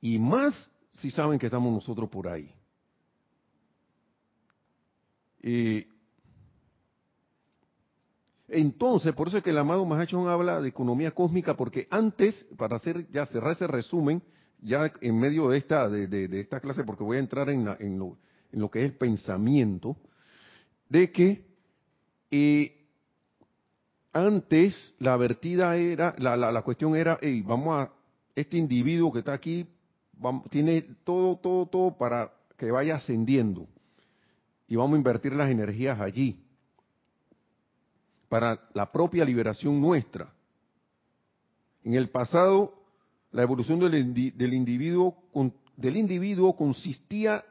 [0.00, 2.52] Y más si saben que estamos nosotros por ahí.
[5.42, 5.86] Eh,
[8.48, 12.76] entonces, por eso es que el amado Mahachon habla de economía cósmica, porque antes, para
[12.76, 14.22] hacer ya cerrar ese resumen,
[14.60, 18.70] ya en medio de esta, de, esta clase, porque voy a entrar en, en, lo,
[18.70, 19.96] que es el pensamiento,
[20.88, 21.46] de que
[22.30, 22.86] eh,
[24.12, 27.92] antes la vertida era, la, la, cuestión era, hey, vamos a,
[28.34, 29.66] este individuo que está aquí,
[30.50, 33.68] tiene todo, todo, todo para que vaya ascendiendo.
[34.68, 36.43] Y vamos a invertir las energías allí
[38.34, 40.28] para la propia liberación nuestra.
[41.84, 42.74] En el pasado,
[43.30, 43.94] la evolución del,
[44.52, 45.14] individuo,
[45.76, 47.44] del individuo consistía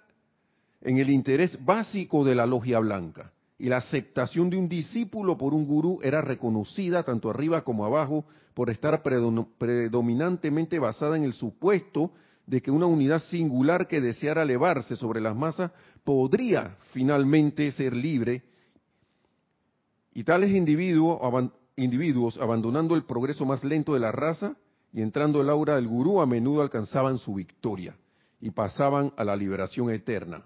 [0.82, 5.54] en el interés básico de la logia blanca, y la aceptación de un discípulo por
[5.54, 12.12] un gurú era reconocida tanto arriba como abajo por estar predominantemente basada en el supuesto
[12.46, 15.72] de que una unidad singular que deseara elevarse sobre las masas
[16.04, 18.44] podría finalmente ser libre
[20.14, 21.20] y tales individuos,
[21.76, 24.56] individuos abandonando el progreso más lento de la raza
[24.92, 27.98] y entrando el aura del gurú a menudo alcanzaban su victoria
[28.40, 30.46] y pasaban a la liberación eterna.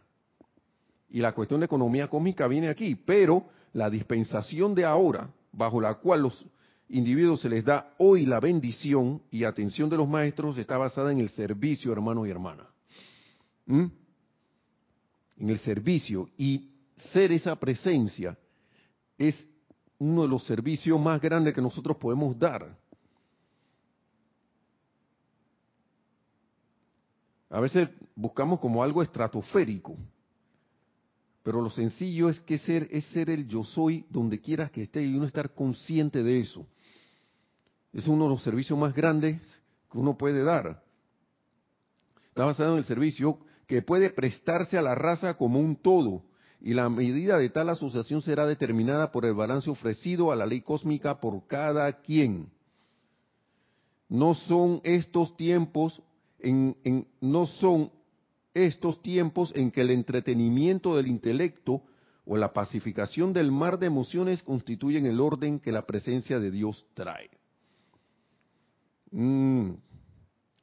[1.09, 5.95] Y la cuestión de economía cósmica viene aquí, pero la dispensación de ahora, bajo la
[5.95, 6.45] cual los
[6.89, 11.19] individuos se les da hoy la bendición y atención de los maestros, está basada en
[11.19, 12.67] el servicio, hermanos y hermanas.
[13.65, 13.85] ¿Mm?
[15.37, 16.29] En el servicio.
[16.37, 16.71] Y
[17.13, 18.37] ser esa presencia
[19.17, 19.35] es
[19.99, 22.77] uno de los servicios más grandes que nosotros podemos dar.
[27.49, 29.95] A veces buscamos como algo estratosférico,
[31.43, 35.03] pero lo sencillo es que ser es ser el yo soy donde quieras que esté
[35.03, 36.67] y uno estar consciente de eso.
[37.93, 39.41] Es uno de los servicios más grandes
[39.89, 40.83] que uno puede dar.
[42.27, 46.23] Está basado en el servicio que puede prestarse a la raza como un todo,
[46.61, 50.61] y la medida de tal asociación será determinada por el balance ofrecido a la ley
[50.61, 52.49] cósmica por cada quien.
[54.09, 56.01] No son estos tiempos
[56.39, 56.75] en,
[57.21, 57.91] no son
[58.53, 61.83] estos tiempos en que el entretenimiento del intelecto
[62.25, 66.85] o la pacificación del mar de emociones constituyen el orden que la presencia de Dios
[66.93, 67.29] trae.
[69.11, 69.71] Mm.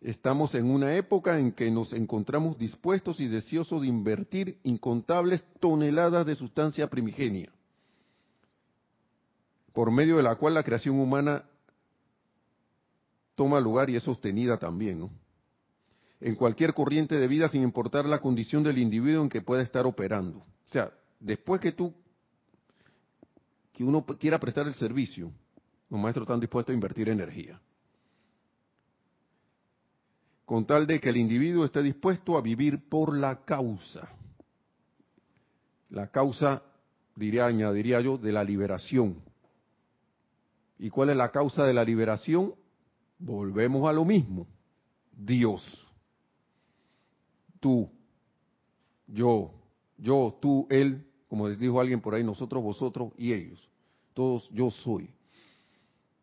[0.05, 6.27] Estamos en una época en que nos encontramos dispuestos y deseosos de invertir incontables toneladas
[6.27, 7.51] de sustancia primigenia,
[9.73, 11.45] por medio de la cual la creación humana
[13.35, 15.09] toma lugar y es sostenida también,
[16.21, 19.87] en cualquier corriente de vida sin importar la condición del individuo en que pueda estar
[19.87, 20.41] operando.
[20.41, 21.95] O sea, después que tú,
[23.73, 25.33] que uno quiera prestar el servicio,
[25.89, 27.59] los maestros están dispuestos a invertir energía.
[30.45, 34.09] Con tal de que el individuo esté dispuesto a vivir por la causa.
[35.91, 36.63] La causa,
[37.17, 39.23] diría, añadiría yo, de la liberación.
[40.79, 42.55] ¿Y cuál es la causa de la liberación?
[43.19, 44.47] Volvemos a lo mismo.
[45.17, 45.85] Dios
[47.65, 47.89] tú,
[49.07, 49.51] yo,
[49.97, 53.71] yo, tú, él, como les dijo alguien por ahí, nosotros, vosotros y ellos.
[54.13, 55.09] Todos yo soy.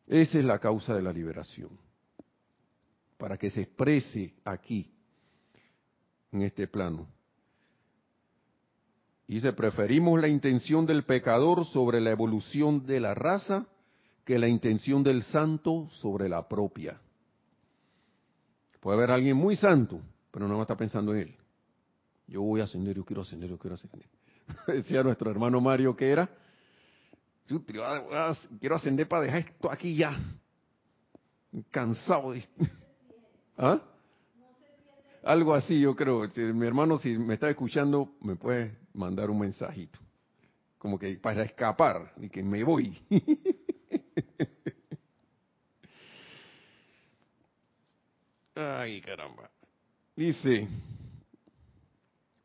[0.06, 1.72] Esa es la causa de la liberación.
[3.22, 4.92] Para que se exprese aquí,
[6.32, 7.08] en este plano.
[9.28, 13.68] Dice, preferimos la intención del pecador sobre la evolución de la raza
[14.26, 17.00] que la intención del santo sobre la propia.
[18.80, 20.02] Puede haber alguien muy santo,
[20.32, 21.36] pero no está pensando en él.
[22.26, 24.10] Yo voy a ascender, yo quiero ascender, yo quiero ascender.
[24.66, 26.28] Decía nuestro hermano Mario que era,
[27.48, 27.64] yo
[28.60, 30.20] quiero ascender para dejar esto aquí ya.
[31.70, 32.48] Cansado de...
[33.64, 33.80] ¿Ah?
[35.22, 36.28] Algo así, yo creo.
[36.36, 39.99] mi hermano, si me está escuchando, me puede mandar un mensajito.
[40.80, 42.97] Como que para escapar y que me voy.
[48.55, 49.51] Ay, caramba.
[50.16, 50.68] Dice,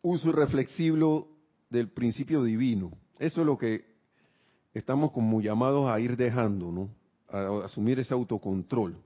[0.02, 1.34] uso irreflexivo
[1.70, 2.92] del principio divino.
[3.18, 3.86] Eso es lo que
[4.74, 6.90] estamos como llamados a ir dejando, ¿no?
[7.30, 9.02] A, asumir ese autocontrol.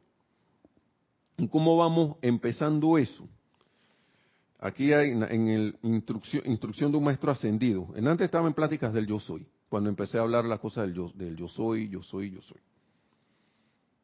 [1.40, 3.26] ¿Y cómo vamos empezando eso?
[4.58, 7.88] Aquí hay en el instrucción, instrucción de un maestro ascendido.
[7.96, 10.94] En antes estaba en pláticas del yo soy, cuando empecé a hablar las cosas del
[10.94, 12.60] yo, del yo soy, yo soy, yo soy.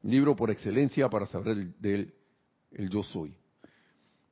[0.05, 2.15] Libro por excelencia para saber del,
[2.71, 3.37] del yo soy.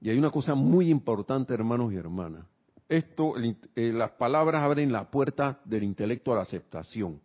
[0.01, 2.47] Y hay una cosa muy importante, hermanos y hermanas.
[2.89, 7.21] Esto, eh, las palabras abren la puerta del intelecto a la aceptación.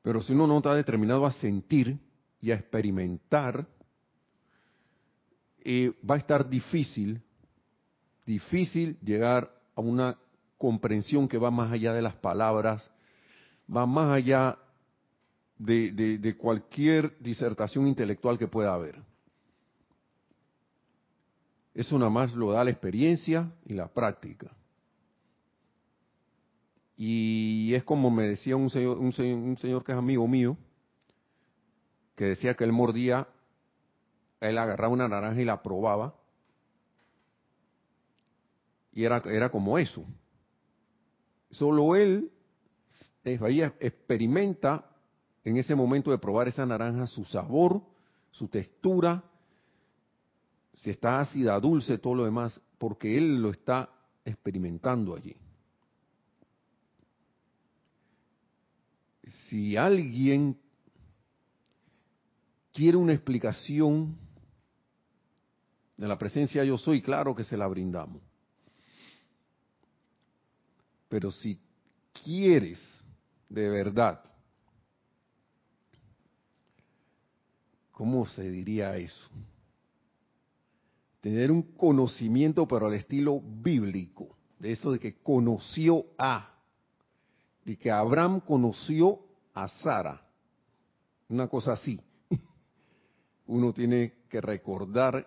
[0.00, 1.98] Pero si uno no está determinado a sentir
[2.40, 3.66] y a experimentar,
[5.64, 7.20] eh, va a estar difícil,
[8.24, 10.18] difícil llegar a una
[10.58, 12.90] comprensión que va más allá de las palabras,
[13.74, 14.58] va más allá
[15.58, 19.02] de cualquier disertación intelectual que pueda haber.
[21.76, 24.50] Eso nada más lo da la experiencia y la práctica.
[26.96, 30.56] Y es como me decía un señor, un señor, que es amigo mío,
[32.16, 33.28] que decía que él mordía,
[34.40, 36.14] él agarraba una naranja y la probaba.
[38.92, 40.04] Y era, era como eso.
[41.50, 42.32] Solo él
[43.22, 44.90] experimenta
[45.44, 47.82] en ese momento de probar esa naranja su sabor,
[48.30, 49.22] su textura,
[50.74, 53.90] si está ácida, dulce, todo lo demás, porque él lo está
[54.24, 55.36] experimentando allí.
[59.48, 60.58] Si alguien
[62.76, 64.18] quiere una explicación
[65.96, 68.20] de la presencia yo soy, claro que se la brindamos.
[71.08, 71.58] Pero si
[72.22, 72.78] quieres
[73.48, 74.22] de verdad,
[77.92, 79.26] ¿cómo se diría eso?
[81.22, 86.60] Tener un conocimiento, pero al estilo bíblico, de eso de que conoció a,
[87.64, 89.20] de que Abraham conoció
[89.54, 90.28] a Sara,
[91.30, 91.98] una cosa así.
[93.46, 95.26] Uno tiene que recordar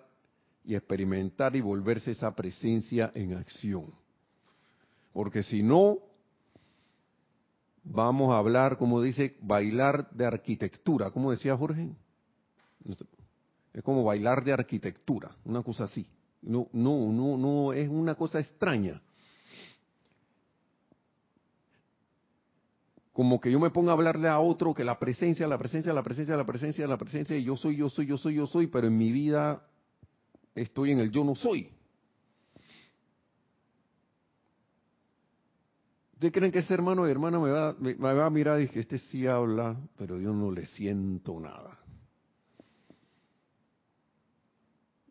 [0.64, 3.94] y experimentar y volverse esa presencia en acción.
[5.14, 5.98] Porque si no,
[7.84, 11.12] vamos a hablar, como dice, bailar de arquitectura.
[11.12, 11.90] ¿Cómo decía Jorge?
[13.74, 16.08] Es como bailar de arquitectura, una cosa así.
[16.42, 19.02] No, no, no, no, es una cosa extraña.
[23.20, 26.02] Como que yo me ponga a hablarle a otro que la presencia, la presencia, la
[26.02, 28.88] presencia, la presencia, la presencia, y yo soy, yo soy, yo soy, yo soy, pero
[28.88, 29.62] en mi vida
[30.56, 31.70] estoy en el yo no soy.
[36.14, 38.80] ¿Ustedes creen que ese hermano y hermana me va, me, va a mirar y que
[38.80, 41.78] este sí habla, pero yo no le siento nada?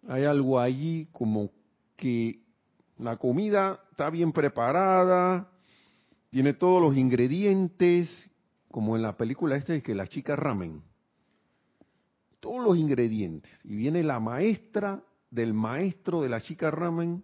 [0.09, 1.51] Hay algo allí como
[1.95, 2.41] que
[2.97, 5.51] la comida está bien preparada,
[6.31, 8.31] tiene todos los ingredientes,
[8.71, 10.83] como en la película esta de que la chica ramen.
[12.41, 13.53] Todos los ingredientes.
[13.65, 17.23] Y viene la maestra del maestro de la chica ramen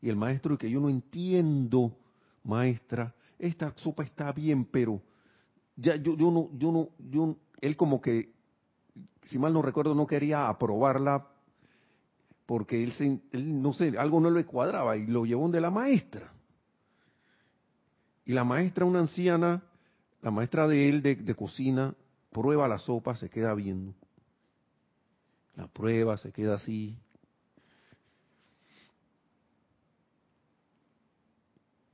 [0.00, 1.96] y el maestro que yo no entiendo,
[2.42, 5.00] maestra, esta sopa está bien, pero
[5.76, 8.32] ya yo, yo no, yo no, yo, él como que,
[9.24, 11.26] si mal no recuerdo, no quería aprobarla
[12.46, 16.33] porque él, él no sé, algo no le cuadraba y lo llevó de la maestra.
[18.24, 19.62] Y la maestra, una anciana,
[20.22, 21.94] la maestra de él de, cocina,
[22.30, 23.94] prueba la sopa, se queda viendo.
[25.56, 26.98] La prueba, se queda así,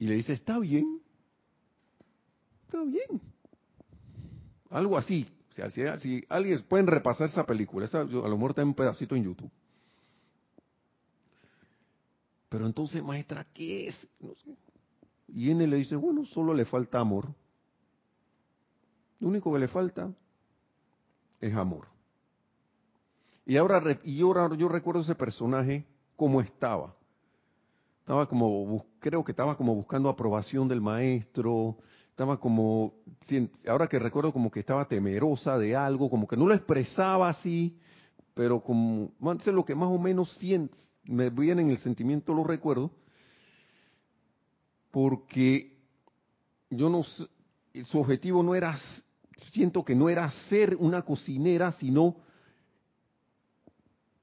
[0.00, 0.98] Y le dice, está bien,
[2.64, 3.20] está bien.
[4.70, 5.28] Algo así.
[5.50, 9.14] O sea, si, alguien pueden repasar esa película, a lo mejor está en un pedacito
[9.14, 9.50] en YouTube.
[12.48, 14.08] Pero entonces, maestra, ¿qué es?
[15.34, 17.28] Y él le dice, bueno, solo le falta amor.
[19.18, 20.12] Lo único que le falta
[21.40, 21.88] es amor.
[23.46, 26.94] Y ahora, y ahora yo recuerdo ese personaje como estaba
[28.10, 31.76] estaba como, creo que estaba como buscando aprobación del maestro,
[32.08, 32.94] estaba como,
[33.68, 37.78] ahora que recuerdo como que estaba temerosa de algo, como que no lo expresaba así,
[38.34, 39.12] pero como,
[39.44, 42.90] sé lo que más o menos siente, me viene en el sentimiento, lo recuerdo,
[44.90, 45.76] porque
[46.70, 47.04] yo no
[47.84, 48.78] su objetivo no era,
[49.52, 52.16] siento que no era ser una cocinera, sino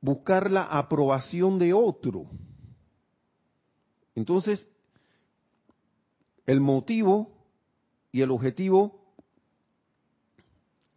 [0.02, 2.26] buscar la aprobación de otro.
[4.16, 4.68] Entonces,
[6.46, 7.32] el motivo
[8.12, 9.00] y el objetivo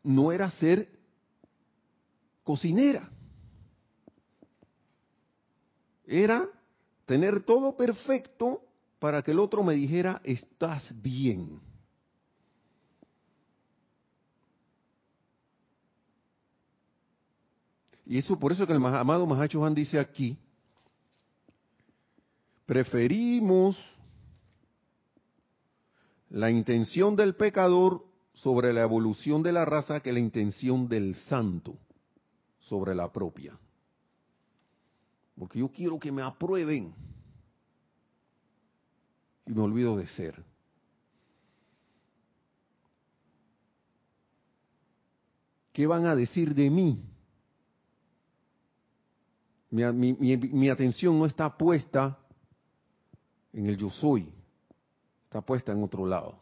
[0.03, 0.89] no era ser
[2.45, 3.11] cocinera.
[6.07, 6.49] Era
[7.07, 8.63] tener todo perfecto
[9.01, 11.59] para que el otro me dijera, estás bien.
[18.07, 20.39] Y eso por eso que el amado Mahacho Juan dice aquí,
[22.67, 23.77] Preferimos
[26.29, 31.77] la intención del pecador sobre la evolución de la raza que la intención del santo
[32.61, 33.59] sobre la propia.
[35.37, 36.95] Porque yo quiero que me aprueben
[39.51, 40.45] y me olvido de ser.
[45.73, 47.05] ¿Qué van a decir de mí?
[49.71, 52.19] Mi, mi atención no está puesta
[53.53, 54.33] en el yo soy,
[55.25, 56.41] está puesta en otro lado.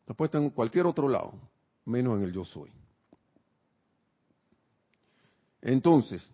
[0.00, 1.34] Está puesta en cualquier otro lado,
[1.84, 2.70] menos en el yo soy.
[5.60, 6.30] Entonces,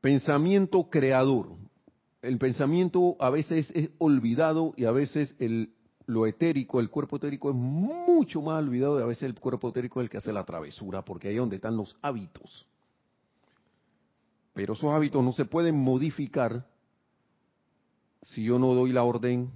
[0.00, 1.56] pensamiento creador.
[2.22, 5.74] El pensamiento a veces es olvidado y a veces el,
[6.06, 10.00] lo etérico, el cuerpo etérico es mucho más olvidado y a veces el cuerpo etérico
[10.00, 12.66] es el que hace la travesura, porque ahí es donde están los hábitos.
[14.54, 16.64] Pero esos hábitos no se pueden modificar
[18.22, 19.50] si yo no doy la orden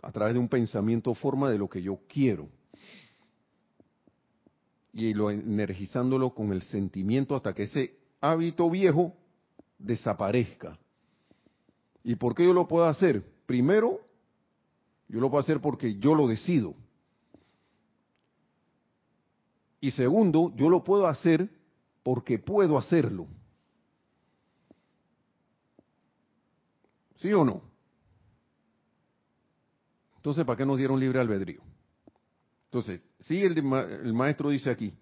[0.00, 2.48] a través de un pensamiento o forma de lo que yo quiero.
[4.92, 9.12] Y lo energizándolo con el sentimiento hasta que ese hábito viejo
[9.78, 10.78] desaparezca.
[12.06, 13.20] ¿Y por qué yo lo puedo hacer?
[13.46, 14.00] Primero,
[15.08, 16.74] Yo lo puedo hacer porque yo lo decido.
[19.80, 21.48] Y segundo, yo lo puedo hacer
[22.02, 23.26] porque puedo hacerlo.
[27.16, 27.62] ¿Sí o no?
[30.16, 31.60] Entonces, ¿para qué nos dieron libre albedrío?
[32.66, 34.92] Entonces, sigue el, el maestro dice aquí,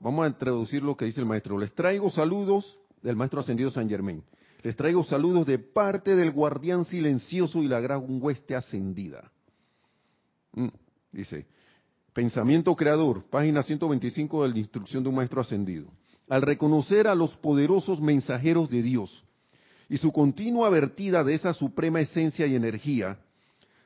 [0.00, 1.56] vamos a introducir lo que dice el maestro.
[1.58, 4.24] Les traigo saludos del maestro ascendido San Germán.
[4.64, 9.30] Les traigo saludos de parte del guardián silencioso y la gran hueste ascendida.
[10.54, 10.68] Mm,
[11.12, 11.46] dice,
[12.14, 15.92] pensamiento creador, página 125 de la instrucción de un maestro ascendido.
[16.30, 19.22] Al reconocer a los poderosos mensajeros de Dios
[19.90, 23.18] y su continua vertida de esa suprema esencia y energía,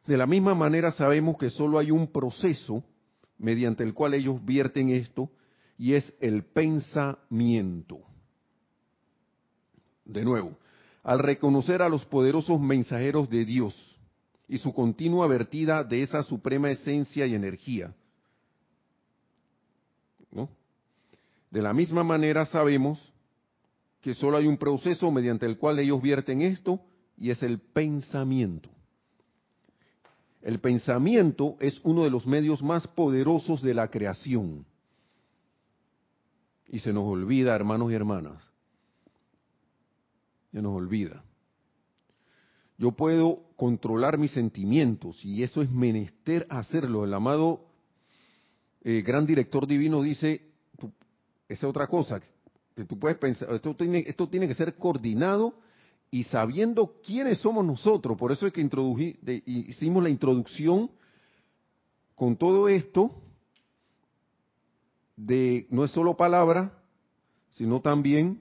[0.07, 2.85] de la misma manera sabemos que solo hay un proceso
[3.37, 5.29] mediante el cual ellos vierten esto,
[5.77, 7.99] y es el pensamiento.
[10.05, 10.57] De nuevo,
[11.03, 13.99] al reconocer a los poderosos mensajeros de Dios
[14.49, 17.95] y su continua vertida de esa suprema esencia y energía.
[21.51, 23.13] De la misma manera sabemos
[24.03, 26.81] que solo hay un proceso mediante el cual ellos vierten esto
[27.17, 28.69] y es el pensamiento.
[30.43, 34.65] El pensamiento es uno de los medios más poderosos de la creación.
[36.69, 38.48] Y se nos olvida, hermanos y hermanas,
[40.53, 41.23] ya nos olvida.
[42.79, 47.05] Yo puedo controlar mis sentimientos y eso es menester hacerlo.
[47.05, 47.67] El amado
[48.83, 50.43] eh, gran director divino dice,
[51.49, 52.21] esa es otra cosa,
[52.75, 55.55] que tú puedes pensar, esto tiene, que ser coordinado
[56.11, 58.17] y sabiendo quiénes somos nosotros.
[58.17, 58.67] Por eso es que
[59.45, 60.91] hicimos la introducción
[62.15, 63.21] con todo esto
[65.17, 66.73] de no es solo palabra,
[67.51, 68.41] sino también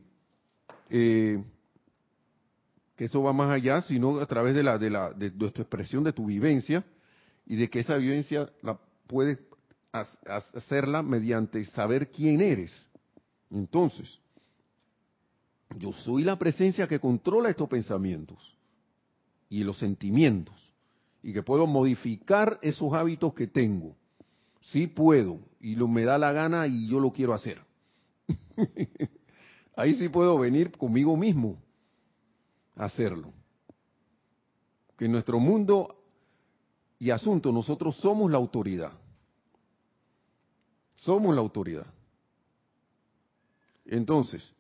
[0.92, 1.44] eh,
[2.98, 6.04] que eso va más allá, sino a través de la de la de, tu expresión
[6.04, 6.84] de tu vivencia
[7.46, 9.38] y de que esa vivencia la puedes
[10.54, 12.72] hacerla mediante saber quién eres.
[13.52, 14.20] Entonces,
[15.78, 18.58] yo soy la presencia que controla estos pensamientos
[19.48, 20.56] y los sentimientos
[21.22, 23.96] y que puedo modificar esos hábitos que tengo.
[24.62, 27.62] Sí puedo y lo me da la gana y yo lo quiero hacer.
[29.76, 31.62] Ahí sí puedo venir conmigo mismo
[32.78, 33.34] hacerlo.
[34.98, 35.96] Que en nuestro mundo
[37.00, 38.92] y asunto nosotros somos la autoridad.
[40.96, 41.86] Somos la autoridad.
[43.86, 44.52] Entonces,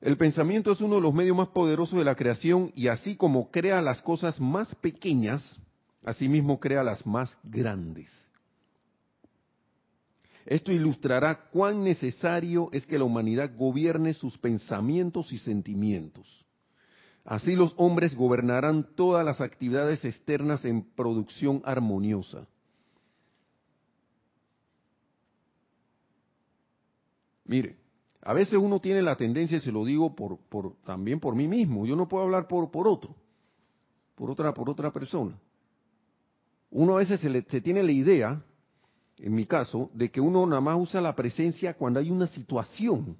[0.00, 3.50] el pensamiento es uno de los medios más poderosos de la creación y así como
[3.50, 5.60] crea las cosas más pequeñas,
[6.04, 8.10] asimismo crea las más grandes.
[10.44, 16.44] Esto ilustrará cuán necesario es que la humanidad gobierne sus pensamientos y sentimientos.
[17.24, 22.46] Así los hombres gobernarán todas las actividades externas en producción armoniosa.
[27.44, 27.76] Mire,
[28.22, 30.38] a veces uno tiene la tendencia, y se lo digo por,
[30.84, 33.14] también por mí mismo, yo no puedo hablar por, por otro,
[34.14, 35.38] por otra, por otra persona.
[36.70, 38.42] Uno a veces se, se tiene la idea,
[39.18, 43.16] en mi caso, de que uno nada más usa la presencia cuando hay una situación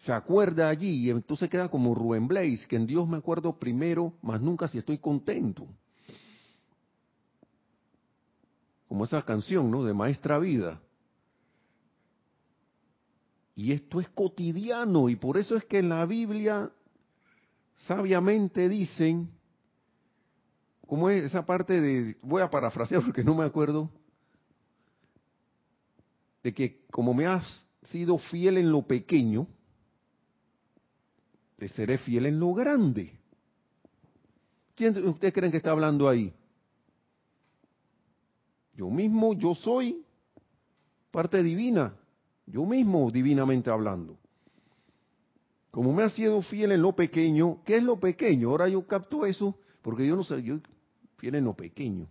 [0.00, 4.14] se acuerda allí y entonces queda como Rubén Blaze, que en Dios me acuerdo primero,
[4.22, 5.66] más nunca si estoy contento.
[8.88, 9.84] Como esa canción, ¿no?
[9.84, 10.80] De Maestra Vida.
[13.54, 16.70] Y esto es cotidiano y por eso es que en la Biblia
[17.86, 19.30] sabiamente dicen,
[20.86, 23.90] ¿cómo es esa parte de, voy a parafrasear porque no me acuerdo,
[26.42, 27.44] de que como me has
[27.90, 29.46] sido fiel en lo pequeño,
[31.60, 33.12] te seré fiel en lo grande.
[34.74, 36.32] ¿Quién ustedes creen que está hablando ahí?
[38.72, 40.02] Yo mismo, yo soy
[41.10, 41.94] parte divina,
[42.46, 44.16] yo mismo divinamente hablando.
[45.70, 48.48] Como me ha sido fiel en lo pequeño, ¿qué es lo pequeño?
[48.48, 50.60] Ahora yo capto eso, porque yo no sé, yo
[51.18, 52.08] fiel en lo pequeño.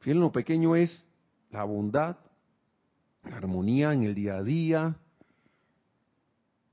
[0.00, 1.04] Fiel en lo pequeño es
[1.52, 2.16] la bondad,
[3.22, 4.96] la armonía en el día a día,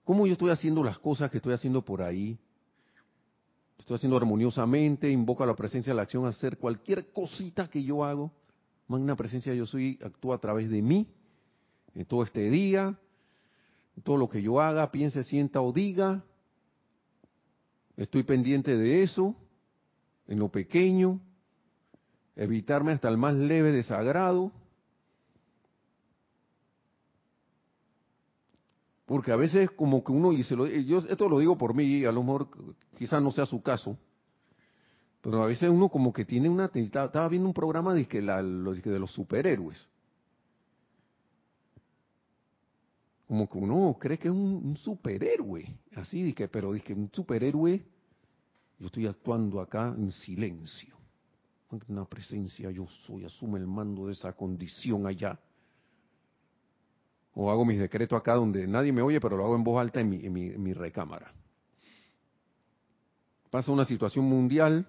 [0.06, 2.38] ¿Cómo yo estoy haciendo las cosas que estoy haciendo por ahí?
[3.80, 7.84] Estoy haciendo armoniosamente, invoco a la presencia de la acción a hacer cualquier cosita que
[7.84, 8.32] yo hago.
[8.88, 11.08] Magna presencia yo soy, actúa a través de mí,
[11.95, 12.95] en todo este día,
[13.97, 16.24] en todo lo que yo haga, piense, sienta o diga.
[17.97, 19.36] Estoy pendiente de eso,
[20.28, 21.20] en lo pequeño,
[22.36, 24.51] evitarme hasta el más leve desagrado.
[29.06, 32.03] Porque a veces como que uno, y se lo, yo esto lo digo por mí,
[32.06, 32.49] a lo mejor
[32.97, 33.97] quizás no sea su caso,
[35.22, 36.72] Pero a veces uno como que tiene una...
[36.74, 39.88] Estaba viendo un programa de, que la, de los superhéroes.
[43.28, 45.66] Como que uno cree que es un, superhéroe.
[45.95, 47.84] Así, de que, pero que un superhéroe...
[48.78, 50.95] Yo estoy actuando acá en silencio.
[51.88, 55.39] Una presencia yo soy, asume el mando de esa condición allá
[57.36, 59.99] o hago mis decretos acá donde nadie me oye, pero lo hago en voz alta
[59.99, 61.33] en mi, en mi, recámara.
[63.51, 64.88] Pasa una situación mundial,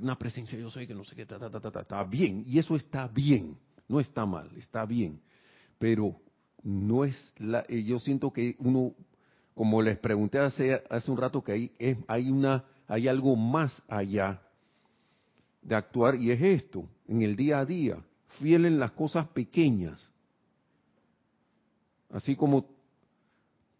[0.00, 2.58] una presencia yo soy que no sé qué, ta, ta, ta, ta, está bien, y
[2.58, 3.56] eso está bien,
[3.88, 5.20] no está mal, está bien,
[5.78, 6.16] pero
[6.62, 8.94] no es la, eh, yo siento que uno,
[9.54, 13.82] como les pregunté hace, hace un rato que hay, es, hay una, hay algo más
[13.88, 14.42] allá
[15.62, 18.04] de actuar y es esto, en el día a día,
[18.38, 20.12] fiel en las cosas pequeñas,
[22.12, 22.66] Así como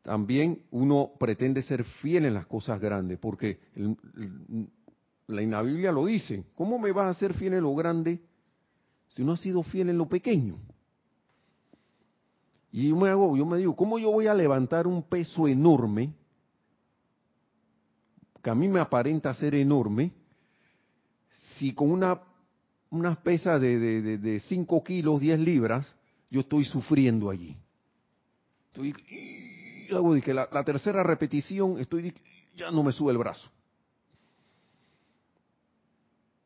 [0.03, 3.61] también uno pretende ser fiel en las cosas grandes, porque
[5.27, 6.45] la, Biblia lo dice.
[6.55, 8.21] ¿Cómo me vas a ser fiel en lo grande
[9.07, 10.59] si no has sido fiel en lo pequeño?
[12.73, 16.15] Y yo me hago, yo me digo, ¿cómo yo voy a levantar un peso enorme
[18.43, 20.11] que a mí me aparenta ser enorme
[21.59, 22.19] si con una,
[22.91, 25.95] una pesa de, de, de 5 kilos, 10 libras,
[26.31, 27.57] yo estoy sufriendo allí?
[28.73, 28.95] Estoy,
[29.91, 32.15] hago que la, tercera repetición, estoy,
[32.57, 33.51] ya no me sube el brazo.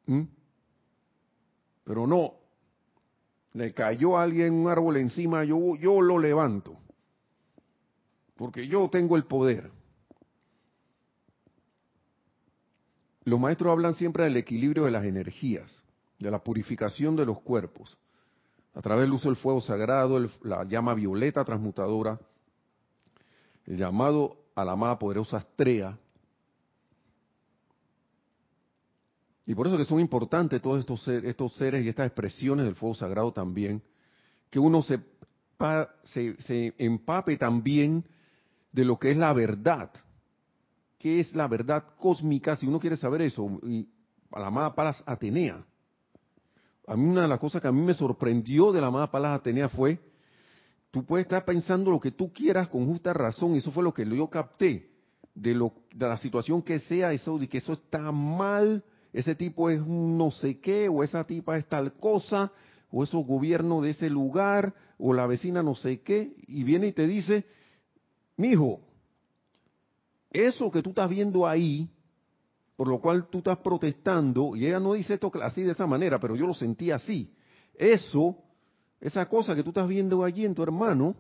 [0.07, 0.23] ¿Mm?
[1.85, 2.35] Pero no,
[3.53, 6.77] le cayó a alguien un árbol encima, yo, yo lo levanto.
[8.35, 9.71] Porque yo tengo el poder.
[13.23, 15.81] Los maestros hablan siempre del equilibrio de las energías,
[16.19, 17.97] de la purificación de los cuerpos
[18.77, 22.21] a través del uso del fuego sagrado, la llama violeta transmutadora,
[23.65, 25.99] el llamado a la amada poderosa Astrea.
[29.47, 32.95] Y por eso que son importantes todos estos, estos seres y estas expresiones del fuego
[32.95, 33.83] sagrado también,
[34.51, 35.01] que uno se,
[36.05, 38.05] se, empape también
[38.73, 39.91] de lo que es la verdad.
[40.99, 42.57] ¿Qué es la verdad cósmica?
[42.57, 43.89] Si uno quiere saber eso, y
[44.33, 45.65] a la amada Palas Atenea
[46.87, 49.41] a mí una de las cosas que a mí me sorprendió de la amada Palas
[49.41, 49.99] Atenea fue,
[50.91, 53.93] tú puedes estar pensando lo que tú quieras con justa razón, y eso fue lo
[53.93, 54.91] que yo capté,
[55.35, 59.69] de, lo, de la situación que sea, eso, de que eso está mal, ese tipo
[59.69, 62.53] es no sé qué, o esa tipa es tal cosa,
[62.91, 66.93] o esos gobierno de ese lugar, o la vecina no sé qué, y viene y
[66.93, 67.45] te dice,
[68.37, 68.81] mijo,
[70.31, 71.91] eso que tú estás viendo ahí,
[72.77, 76.21] por lo cual tú estás protestando, y ella no dice esto así de esa manera,
[76.21, 77.33] pero yo lo sentí así.
[77.75, 78.37] Eso,
[79.01, 81.17] esa cosa que tú estás viendo allí en tu hermano,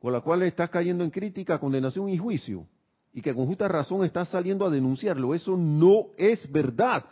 [0.00, 2.66] con la cual estás cayendo en crítica, condenación y juicio,
[3.12, 7.04] y que con justa razón estás saliendo a denunciarlo, eso no es verdad.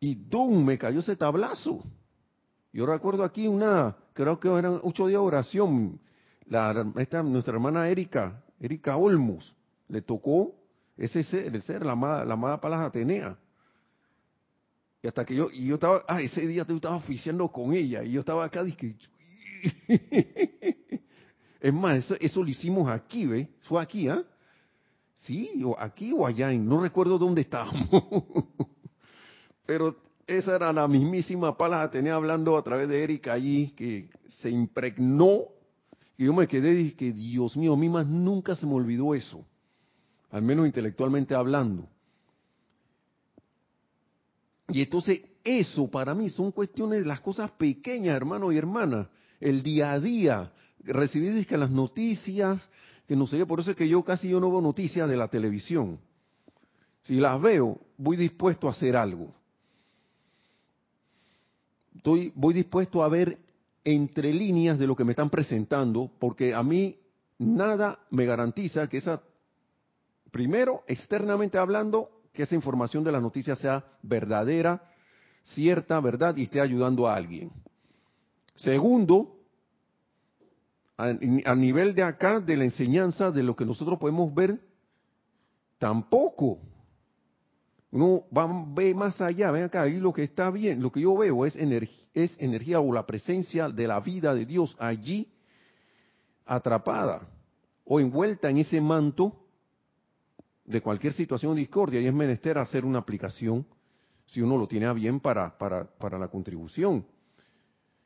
[0.00, 0.64] Y ¡dum!
[0.64, 1.82] me cayó ese tablazo.
[2.72, 6.00] Yo recuerdo aquí una, creo que eran ocho días de oración,
[6.46, 9.54] la, esta, nuestra hermana Erika Erika Olmos,
[9.88, 10.54] le tocó
[10.96, 13.36] ese ser, el ser, la amada, la amada Palas Atenea.
[15.02, 18.02] Y hasta que yo, y yo estaba, ah, ese día yo estaba oficiando con ella,
[18.02, 18.96] y yo estaba acá, dije,
[21.60, 23.50] es más, eso, lo hicimos aquí, ¿ve?
[23.68, 24.24] Fue aquí, ¿ah?
[25.26, 27.86] Sí, o aquí o allá, no recuerdo dónde estábamos.
[29.66, 29.94] Pero
[30.26, 34.08] esa era la mismísima Palas Atenea hablando a través de Erika allí, que
[34.40, 35.53] se impregnó
[36.16, 39.14] y yo me quedé y que Dios mío, a mí más nunca se me olvidó
[39.14, 39.44] eso,
[40.30, 41.88] al menos intelectualmente hablando.
[44.68, 49.10] Y entonces eso para mí son cuestiones de las cosas pequeñas, hermano y hermana,
[49.40, 52.66] el día a día, recibir que las noticias,
[53.06, 55.28] que no sé, por eso es que yo casi yo no veo noticias de la
[55.28, 55.98] televisión.
[57.02, 59.34] Si las veo, voy dispuesto a hacer algo.
[61.96, 63.38] Estoy, voy dispuesto a ver
[63.84, 66.98] entre líneas de lo que me están presentando, porque a mí
[67.38, 69.22] nada me garantiza que esa,
[70.30, 74.90] primero, externamente hablando, que esa información de la noticia sea verdadera,
[75.42, 77.52] cierta, verdad, y esté ayudando a alguien.
[78.54, 79.36] Segundo,
[80.96, 81.12] a,
[81.44, 84.60] a nivel de acá, de la enseñanza, de lo que nosotros podemos ver,
[85.78, 86.60] tampoco
[87.94, 91.16] uno va, ve más allá, ven acá, ahí lo que está bien, lo que yo
[91.16, 95.28] veo es, es energía o la presencia de la vida de Dios allí
[96.44, 97.28] atrapada
[97.84, 99.46] o envuelta en ese manto
[100.64, 103.64] de cualquier situación de discordia y es menester hacer una aplicación
[104.26, 107.06] si uno lo tiene a bien para, para, para la contribución.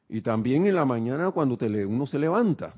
[0.07, 2.75] Y también en la mañana cuando te uno se levanta.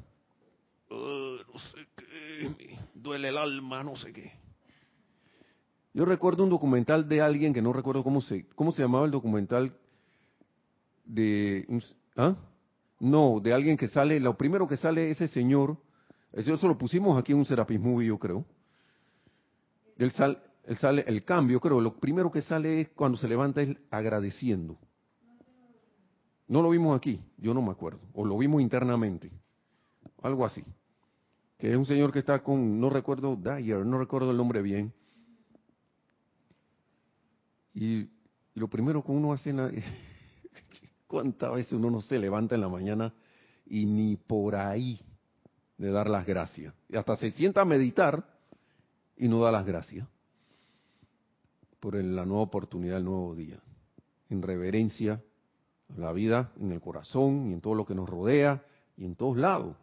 [0.89, 4.40] no sé qué, duele el alma, no sé qué.
[5.93, 9.11] Yo recuerdo un documental de alguien que no recuerdo cómo se, cómo se llamaba el
[9.11, 9.77] documental
[11.05, 11.67] de,
[12.17, 12.37] ¿ah?
[13.01, 15.79] No, de alguien que sale, lo primero que sale ese señor,
[16.33, 18.45] eso lo pusimos aquí en un Serapis Movie, yo creo.
[19.97, 20.13] Él,
[20.65, 24.79] él sale, el cambio, creo, lo primero que sale es cuando se levanta es agradeciendo.
[26.47, 29.31] No lo vimos aquí, yo no me acuerdo, o lo vimos internamente,
[30.23, 30.65] algo así.
[31.59, 34.93] Que es un señor que está con, no recuerdo, Dyer, no recuerdo el nombre bien.
[37.75, 38.09] Y,
[38.55, 39.55] lo primero que uno hace,
[41.07, 43.15] ¿cuántas veces uno no se levanta en la mañana
[43.65, 45.01] y ni por ahí
[45.79, 46.75] de dar las gracias?
[46.89, 48.25] Y hasta se sienta a meditar
[49.17, 50.07] y no da las gracias
[51.79, 53.59] por la nueva oportunidad, el nuevo día,
[54.29, 55.23] en reverencia
[55.97, 58.63] la vida en el corazón y en todo lo que nos rodea
[58.97, 59.77] y en todos lados.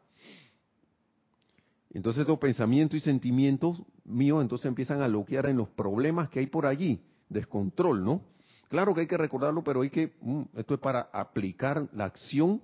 [1.92, 6.48] Entonces estos pensamientos y sentimientos míos entonces empiezan a bloquear en los problemas que hay
[6.48, 8.21] por allí, descontrol, ¿no?
[8.69, 12.61] Claro que hay que recordarlo, pero hay que, mm, esto es para aplicar la acción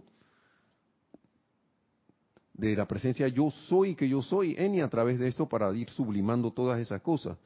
[2.53, 5.73] de la presencia yo soy que yo soy en y a través de esto para
[5.73, 7.37] ir sublimando todas esas cosas.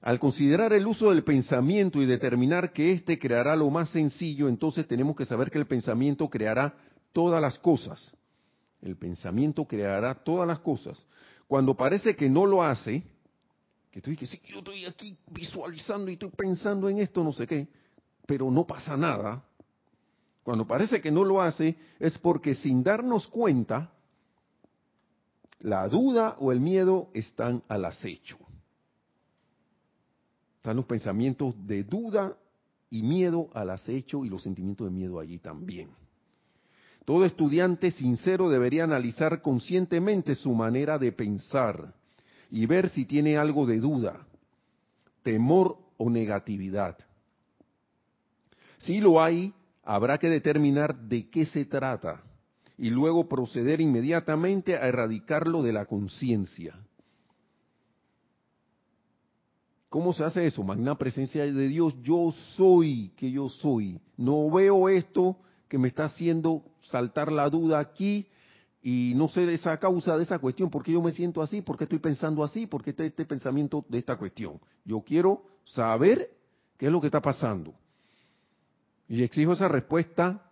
[0.00, 4.86] Al considerar el uso del pensamiento y determinar que éste creará lo más sencillo, entonces
[4.86, 6.74] tenemos que saber que el pensamiento creará
[7.12, 8.14] todas las cosas.
[8.82, 11.06] El pensamiento creará todas las cosas.
[11.46, 13.02] Cuando parece que no lo hace,
[13.94, 17.46] que estoy que sí, yo estoy aquí visualizando y estoy pensando en esto, no sé
[17.46, 17.68] qué,
[18.26, 19.44] pero no pasa nada.
[20.42, 23.92] Cuando parece que no lo hace, es porque sin darnos cuenta,
[25.60, 28.36] la duda o el miedo están al acecho.
[30.56, 32.36] Están los pensamientos de duda
[32.90, 35.90] y miedo al acecho y los sentimientos de miedo allí también.
[37.04, 41.94] Todo estudiante sincero debería analizar conscientemente su manera de pensar
[42.54, 44.28] y ver si tiene algo de duda,
[45.24, 46.96] temor o negatividad.
[48.78, 49.52] Si lo hay,
[49.82, 52.22] habrá que determinar de qué se trata
[52.78, 56.78] y luego proceder inmediatamente a erradicarlo de la conciencia.
[59.88, 60.62] ¿Cómo se hace eso?
[60.62, 63.98] Magna presencia de Dios, yo soy que yo soy.
[64.16, 65.36] No veo esto
[65.66, 68.28] que me está haciendo saltar la duda aquí
[68.86, 71.62] y no sé de esa causa de esa cuestión, por qué yo me siento así,
[71.62, 74.60] por qué estoy pensando así, por qué este, este pensamiento de esta cuestión.
[74.84, 76.30] Yo quiero saber
[76.76, 77.72] qué es lo que está pasando.
[79.08, 80.50] Y exijo esa respuesta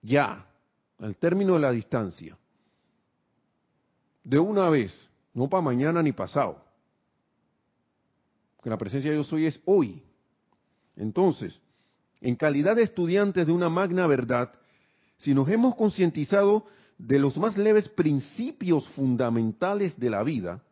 [0.00, 0.46] ya,
[0.98, 2.38] al término de la distancia.
[4.24, 6.64] De una vez, no para mañana ni pasado
[8.62, 10.02] que la presencia de yo soy es hoy.
[10.96, 11.60] Entonces,
[12.22, 14.52] en calidad de estudiantes de una magna verdad,
[15.18, 16.64] si nos hemos concientizado
[16.98, 20.62] de los más leves principios fundamentales de la vida,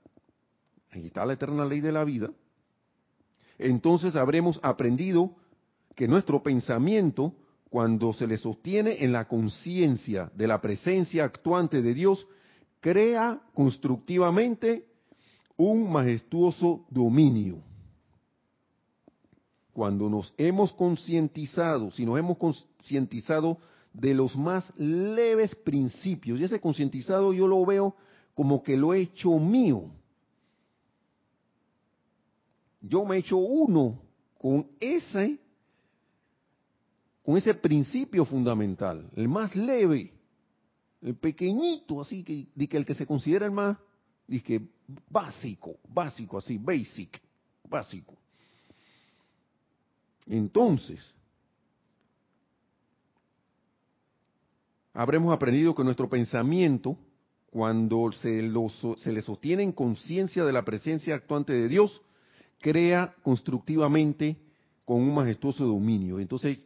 [0.90, 2.30] ahí está la eterna ley de la vida,
[3.58, 5.34] entonces habremos aprendido
[5.94, 7.32] que nuestro pensamiento,
[7.70, 12.26] cuando se le sostiene en la conciencia de la presencia actuante de Dios,
[12.80, 14.86] crea constructivamente
[15.56, 17.62] un majestuoso dominio.
[19.72, 23.58] Cuando nos hemos concientizado, si nos hemos concientizado
[23.96, 27.96] de los más leves principios, y ese concientizado yo lo veo
[28.34, 29.90] como que lo he hecho mío.
[32.82, 33.98] Yo me he hecho uno
[34.38, 35.38] con ese,
[37.24, 40.12] con ese principio fundamental, el más leve,
[41.00, 43.78] el pequeñito, así que, el que se considera el más,
[44.44, 44.68] que
[45.08, 47.18] básico, básico, así, basic,
[47.66, 48.14] básico.
[50.26, 51.00] Entonces,
[54.96, 56.96] habremos aprendido que nuestro pensamiento,
[57.50, 58.50] cuando se,
[58.96, 62.02] se le sostiene en conciencia de la presencia actuante de Dios,
[62.60, 64.36] crea constructivamente
[64.84, 66.18] con un majestuoso dominio.
[66.18, 66.58] Entonces,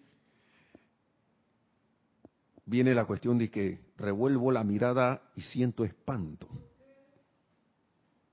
[2.65, 6.47] viene la cuestión de que revuelvo la mirada y siento espanto.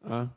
[0.03, 0.31] ¿Ah?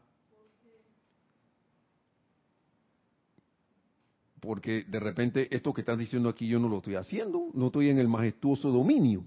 [4.40, 7.90] porque de repente esto que estás diciendo aquí yo no lo estoy haciendo, no estoy
[7.90, 9.22] en el majestuoso dominio.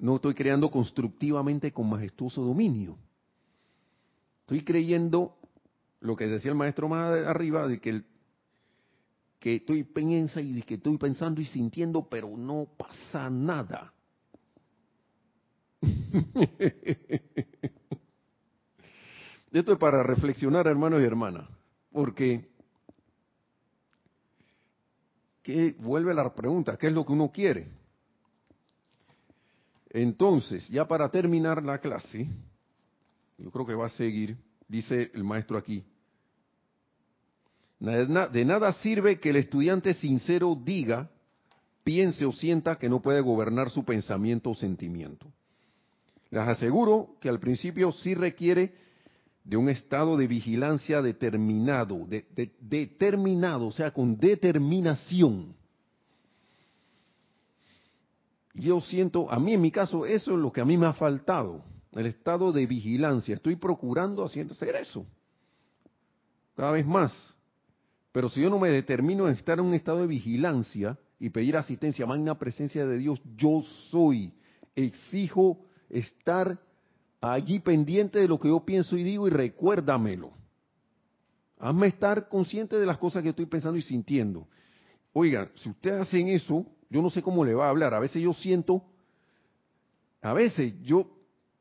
[0.00, 2.98] No estoy creando constructivamente con majestuoso dominio.
[4.40, 5.36] Estoy creyendo
[6.00, 8.02] lo que decía el maestro más arriba, de que,
[9.38, 13.92] que estoy pensando y que estoy pensando y sintiendo, pero no pasa nada.
[19.52, 21.46] Esto es para reflexionar, hermanos y hermanas.
[21.92, 22.48] Porque
[25.42, 27.79] que vuelve la pregunta, ¿qué es lo que uno quiere?
[29.90, 32.28] Entonces, ya para terminar la clase,
[33.38, 34.36] yo creo que va a seguir,
[34.68, 35.84] dice el maestro aquí.
[37.80, 41.10] De nada sirve que el estudiante sincero diga,
[41.82, 45.26] piense o sienta que no puede gobernar su pensamiento o sentimiento.
[46.30, 48.74] Les aseguro que al principio sí requiere
[49.42, 52.06] de un estado de vigilancia determinado,
[52.60, 55.56] determinado, o sea, con determinación.
[58.54, 60.92] Yo siento, a mí en mi caso, eso es lo que a mí me ha
[60.92, 63.34] faltado, el estado de vigilancia.
[63.34, 64.46] Estoy procurando hacer
[64.76, 65.06] eso,
[66.56, 67.12] cada vez más.
[68.12, 71.56] Pero si yo no me determino en estar en un estado de vigilancia y pedir
[71.56, 74.34] asistencia, magna presencia de Dios, yo soy,
[74.74, 76.58] exijo estar
[77.20, 80.32] allí pendiente de lo que yo pienso y digo y recuérdamelo.
[81.58, 84.48] Hazme estar consciente de las cosas que estoy pensando y sintiendo.
[85.12, 87.94] Oiga, si ustedes hacen eso, yo no sé cómo le va a hablar.
[87.94, 88.82] A veces yo siento,
[90.20, 91.08] a veces yo,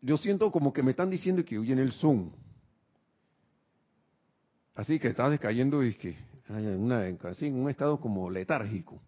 [0.01, 2.33] yo siento como que me están diciendo que en el son.
[4.75, 6.17] Así que está descayendo y que
[6.49, 8.99] en, así, un estado como letárgico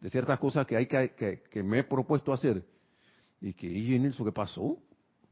[0.00, 2.64] de ciertas cosas que hay que, que, me he propuesto hacer.
[3.40, 4.78] Y que, ¿y en eso qué pasó?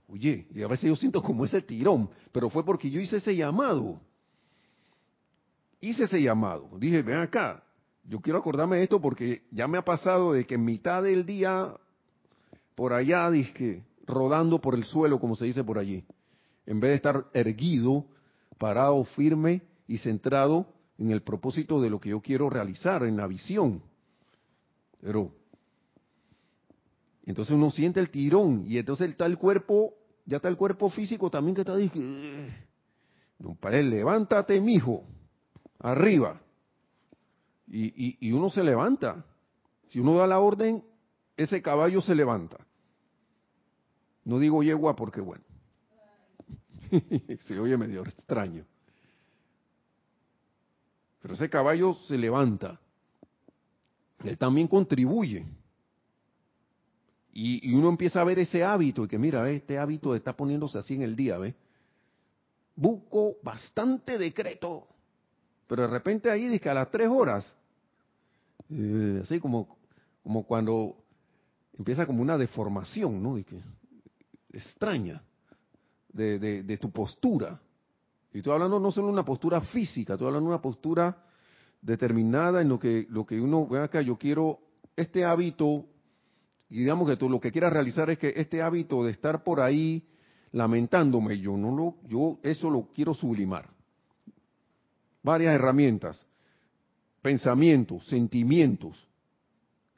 [0.08, 3.36] Oye, y a veces yo siento como ese tirón, pero fue porque yo hice ese
[3.36, 4.00] llamado.
[5.80, 6.70] Hice ese llamado.
[6.78, 7.62] Dije, ven acá,
[8.09, 11.26] yo quiero acordarme de esto porque ya me ha pasado de que en mitad del
[11.26, 11.74] día,
[12.74, 16.04] por allá, dije, rodando por el suelo, como se dice por allí,
[16.64, 18.06] en vez de estar erguido,
[18.56, 23.26] parado, firme y centrado en el propósito de lo que yo quiero realizar, en la
[23.26, 23.82] visión.
[25.00, 25.30] Pero
[27.24, 29.92] entonces uno siente el tirón y entonces está el cuerpo,
[30.24, 32.54] ya está el cuerpo físico también que está diciendo,
[33.38, 35.04] no, para él, levántate, mijo,
[35.78, 36.40] arriba.
[37.70, 39.24] Y, uno se levanta.
[39.88, 40.82] Si uno da la orden,
[41.36, 42.58] ese caballo se levanta.
[44.24, 45.44] No digo yegua porque, bueno,
[47.40, 48.64] se oye medio extraño.
[51.20, 52.78] Pero ese caballo se levanta.
[54.24, 55.46] Él también contribuye.
[57.32, 60.94] Y, uno empieza a ver ese hábito, y que mira, este hábito está poniéndose así
[60.94, 61.54] en el día, ¿ves?
[62.74, 64.88] Busco bastante decreto,
[65.68, 67.54] pero de repente ahí dice que a las tres horas,
[68.70, 69.76] eh, así como,
[70.22, 70.96] como cuando
[71.78, 73.34] empieza como una deformación, ¿no?
[73.36, 73.60] que,
[74.52, 75.22] extraña
[76.12, 77.60] de, de, tu postura.
[78.32, 81.24] Y estoy hablando no solo de una postura física, estoy hablando de una postura
[81.80, 84.58] determinada en lo que, lo que uno, ve acá, yo quiero
[84.96, 85.86] este hábito
[86.70, 89.60] y digamos que tú lo que quieras realizar es que este hábito de estar por
[89.60, 90.06] ahí
[90.52, 93.70] lamentándome, yo no lo, yo eso lo quiero sublimar.
[95.22, 96.26] Varias herramientas,
[97.28, 99.06] pensamientos, sentimientos,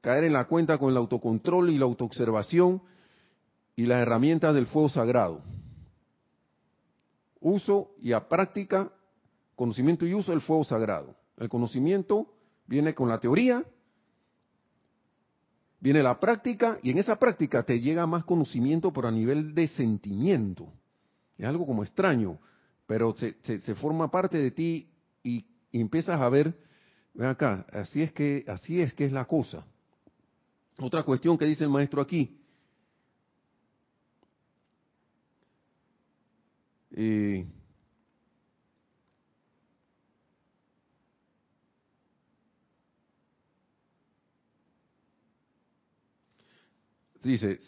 [0.01, 2.83] caer en la cuenta con el autocontrol y la autoobservación
[3.77, 5.41] y las herramientas del fuego sagrado.
[7.39, 8.91] Uso y a práctica,
[9.55, 11.15] conocimiento y uso del fuego sagrado.
[11.37, 12.27] El conocimiento
[12.67, 13.65] viene con la teoría
[15.83, 19.67] Viene la práctica y en esa práctica te llega más conocimiento por a nivel de
[19.69, 20.67] sentimiento.
[21.39, 22.39] Es algo como extraño,
[22.89, 24.91] pero se, se, forma parte de ti
[25.23, 26.55] y, empiezas a ver,
[27.15, 29.65] ven acá, así es que así es que es la cosa.
[30.79, 32.37] Otra cuestión que dice el maestro aquí.
[36.93, 37.47] Eh,
[47.23, 47.59] dice,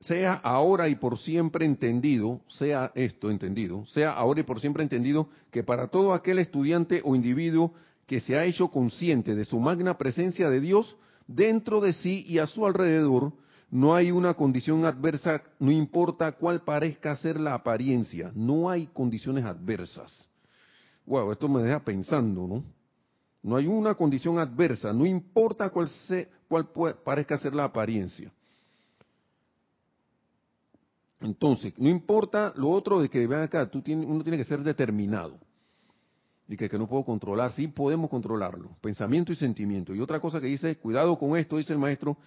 [0.00, 5.28] sea ahora y por siempre entendido, sea esto entendido, sea ahora y por siempre entendido
[5.50, 7.74] que para todo aquel estudiante o individuo
[8.06, 10.96] que se ha hecho consciente de su magna presencia de Dios
[11.26, 13.32] dentro de sí y a su alrededor,
[13.70, 19.44] no hay una condición adversa, no importa cuál parezca ser la apariencia, no hay condiciones
[19.44, 20.12] adversas.
[21.06, 22.64] Wow, esto me deja pensando, ¿no?
[23.42, 25.90] No hay una condición adversa, no importa cuál,
[26.46, 28.30] cuál parezca ser la apariencia.
[31.20, 35.38] Entonces, no importa lo otro de que vean acá, tú uno tiene que ser determinado.
[36.52, 39.94] Y que, no puedo controlar, sí podemos controlarlo, pensamiento y sentimiento.
[39.94, 42.18] Y otra cosa que dice, cuidado con esto, dice el maestro,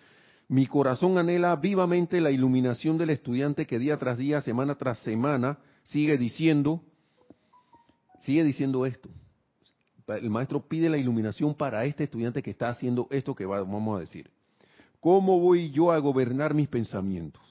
[0.47, 5.59] mi corazón anhela vivamente la iluminación del estudiante que día tras día, semana tras semana,
[5.83, 6.81] sigue diciendo,
[8.21, 9.09] sigue diciendo esto.
[10.07, 13.99] El maestro pide la iluminación para este estudiante que está haciendo esto que vamos a
[13.99, 14.31] decir.
[14.99, 17.43] ¿Cómo voy yo a gobernar mis pensamientos?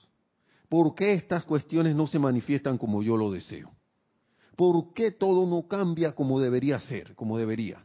[0.68, 3.70] ¿Por qué estas cuestiones no se manifiestan como yo lo deseo?
[4.56, 7.84] ¿Por qué todo no cambia como debería ser, como debería?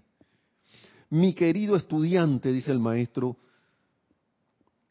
[1.10, 3.38] Mi querido estudiante, dice el maestro,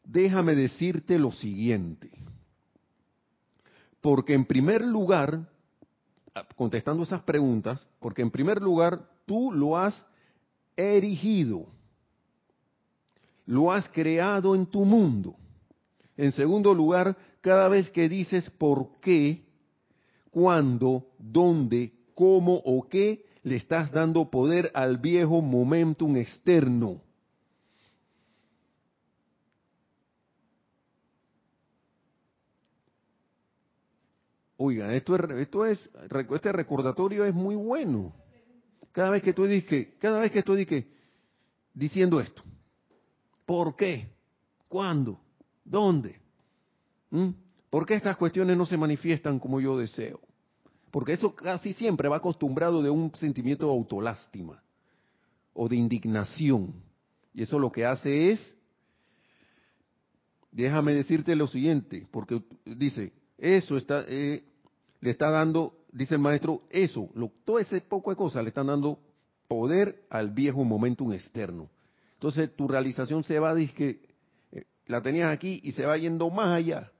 [0.03, 2.11] déjame decirte lo siguiente.
[4.01, 5.47] Porque en primer lugar,
[6.55, 10.05] contestando esas preguntas, porque en primer lugar tú lo has
[10.75, 11.67] erigido,
[13.45, 15.35] lo has creado en tu mundo.
[16.17, 19.48] En segundo lugar, cada vez que dices por qué,
[20.31, 27.01] cuándo, dónde, cómo o qué, le estás dando poder al viejo momentum externo.
[34.57, 35.89] Oigan, esto es, esto es,
[36.33, 38.13] este recordatorio es muy bueno.
[38.91, 40.83] Cada vez que tú dices, cada vez que tú dices,
[41.73, 42.43] diciendo esto,
[43.45, 44.09] ¿por qué?
[44.67, 45.21] ¿Cuándo?
[45.63, 46.19] ¿Dónde?
[47.09, 47.29] ¿Mm?
[47.69, 50.19] ¿Por qué estas cuestiones no se manifiestan como yo deseo?
[50.91, 54.63] Porque eso casi siempre va acostumbrado de un sentimiento de autolástima
[55.53, 56.73] o de indignación.
[57.33, 58.57] Y eso lo que hace es,
[60.51, 64.43] déjame decirte lo siguiente, porque dice, eso está, eh,
[64.99, 68.67] le está dando, dice el maestro, eso, lo, todo ese poco de cosas le están
[68.67, 68.99] dando
[69.47, 71.69] poder al viejo momentum externo.
[72.13, 74.01] Entonces tu realización se va, dice que
[74.51, 76.91] eh, la tenías aquí y se va yendo más allá,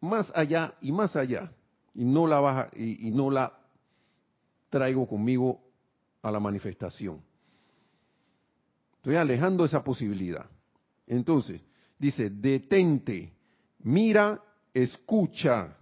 [0.00, 1.52] más allá y más allá.
[1.94, 3.52] Y no la baja, y, no la
[4.70, 5.60] traigo conmigo
[6.22, 7.20] a la manifestación.
[8.96, 10.46] Estoy alejando esa posibilidad.
[11.06, 11.60] Entonces,
[11.98, 13.32] dice, detente,
[13.80, 14.40] mira,
[14.74, 15.78] escucha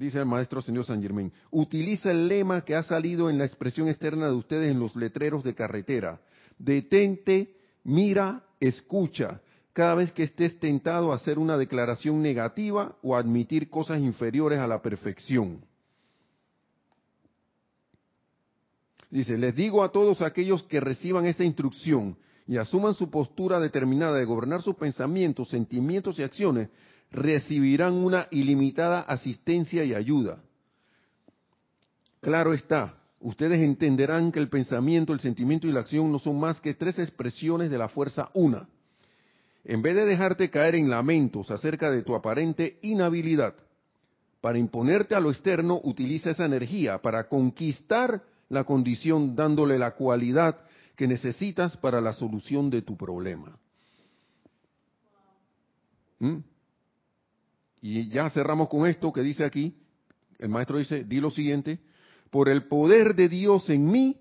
[0.00, 3.86] dice el maestro señor San Germain, utiliza el lema que ha salido en la expresión
[3.86, 6.18] externa de ustedes en los letreros de carretera.
[6.58, 9.42] Detente, mira, escucha.
[9.72, 14.66] Cada vez que estés tentado a hacer una declaración negativa o admitir cosas inferiores a
[14.66, 15.64] la perfección.
[19.10, 22.16] Dice, les digo a todos aquellos que reciban esta instrucción
[22.46, 26.68] y asuman su postura determinada de gobernar sus pensamientos, sentimientos y acciones,
[27.10, 30.42] recibirán una ilimitada asistencia y ayuda.
[32.20, 36.60] Claro está, ustedes entenderán que el pensamiento, el sentimiento y la acción no son más
[36.60, 38.68] que tres expresiones de la fuerza una.
[39.64, 43.54] En vez de dejarte caer en lamentos acerca de tu aparente inhabilidad,
[44.40, 50.56] para imponerte a lo externo, utiliza esa energía para conquistar la condición dándole la cualidad
[50.96, 53.58] que necesitas para la solución de tu problema.
[56.18, 56.38] ¿Mm?
[57.82, 59.74] Y ya cerramos con esto que dice aquí,
[60.38, 61.78] el maestro dice, di lo siguiente,
[62.30, 64.20] por el poder de Dios en mí,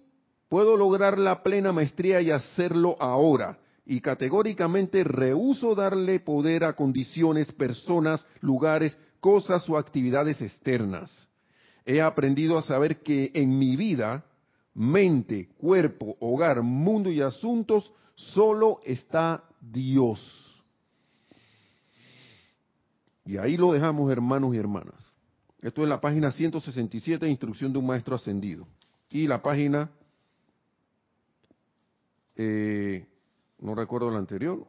[0.50, 3.60] puedo lograr la plena maestría y hacerlo ahora.
[3.90, 11.12] Y categóricamente rehuso darle poder a condiciones, personas, lugares, cosas o actividades externas.
[11.88, 14.24] He aprendido a saber que en mi vida,
[14.76, 20.22] mente, cuerpo, hogar, mundo y asuntos, solo está Dios.
[23.26, 25.02] Y ahí lo dejamos, hermanos y hermanas.
[25.64, 28.68] Esto es la página 167, Instrucción de un Maestro Ascendido.
[29.10, 29.90] Y la página,
[32.36, 33.08] eh,
[33.60, 34.68] no recuerdo la anterior.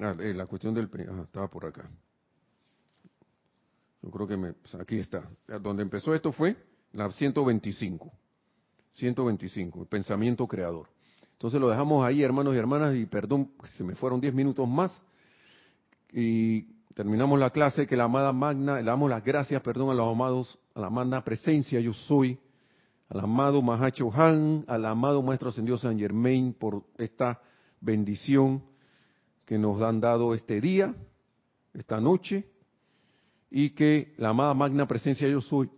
[0.00, 0.88] Ah, eh, la cuestión del...
[1.24, 1.90] estaba por acá.
[4.02, 5.28] Yo creo que me, pues, aquí está.
[5.60, 6.56] Donde empezó esto fue
[6.92, 8.12] la 125.
[8.92, 10.88] 125, el pensamiento creador.
[11.32, 15.02] Entonces lo dejamos ahí, hermanos y hermanas, y perdón, se me fueron 10 minutos más.
[16.12, 20.12] Y terminamos la clase que la amada magna, le damos las gracias, perdón, a los
[20.12, 22.40] amados, a la magna presencia yo soy,
[23.08, 27.40] al amado Mahacho Han, al amado Maestro Ascendido San Germain por esta
[27.80, 28.64] bendición
[29.46, 30.92] que nos han dado este día,
[31.72, 32.48] esta noche,
[33.48, 35.70] y que la amada magna presencia yo soy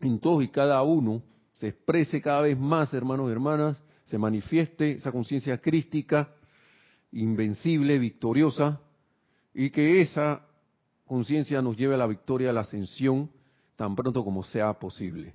[0.00, 1.22] en todos y cada uno
[1.54, 6.32] se exprese cada vez más, hermanos y hermanas, se manifieste esa conciencia crística,
[7.10, 8.80] invencible, victoriosa,
[9.52, 10.47] y que esa
[11.08, 13.28] conciencia nos lleve a la victoria, a la ascensión,
[13.74, 15.34] tan pronto como sea posible.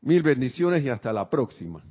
[0.00, 1.84] Mil bendiciones y hasta la próxima.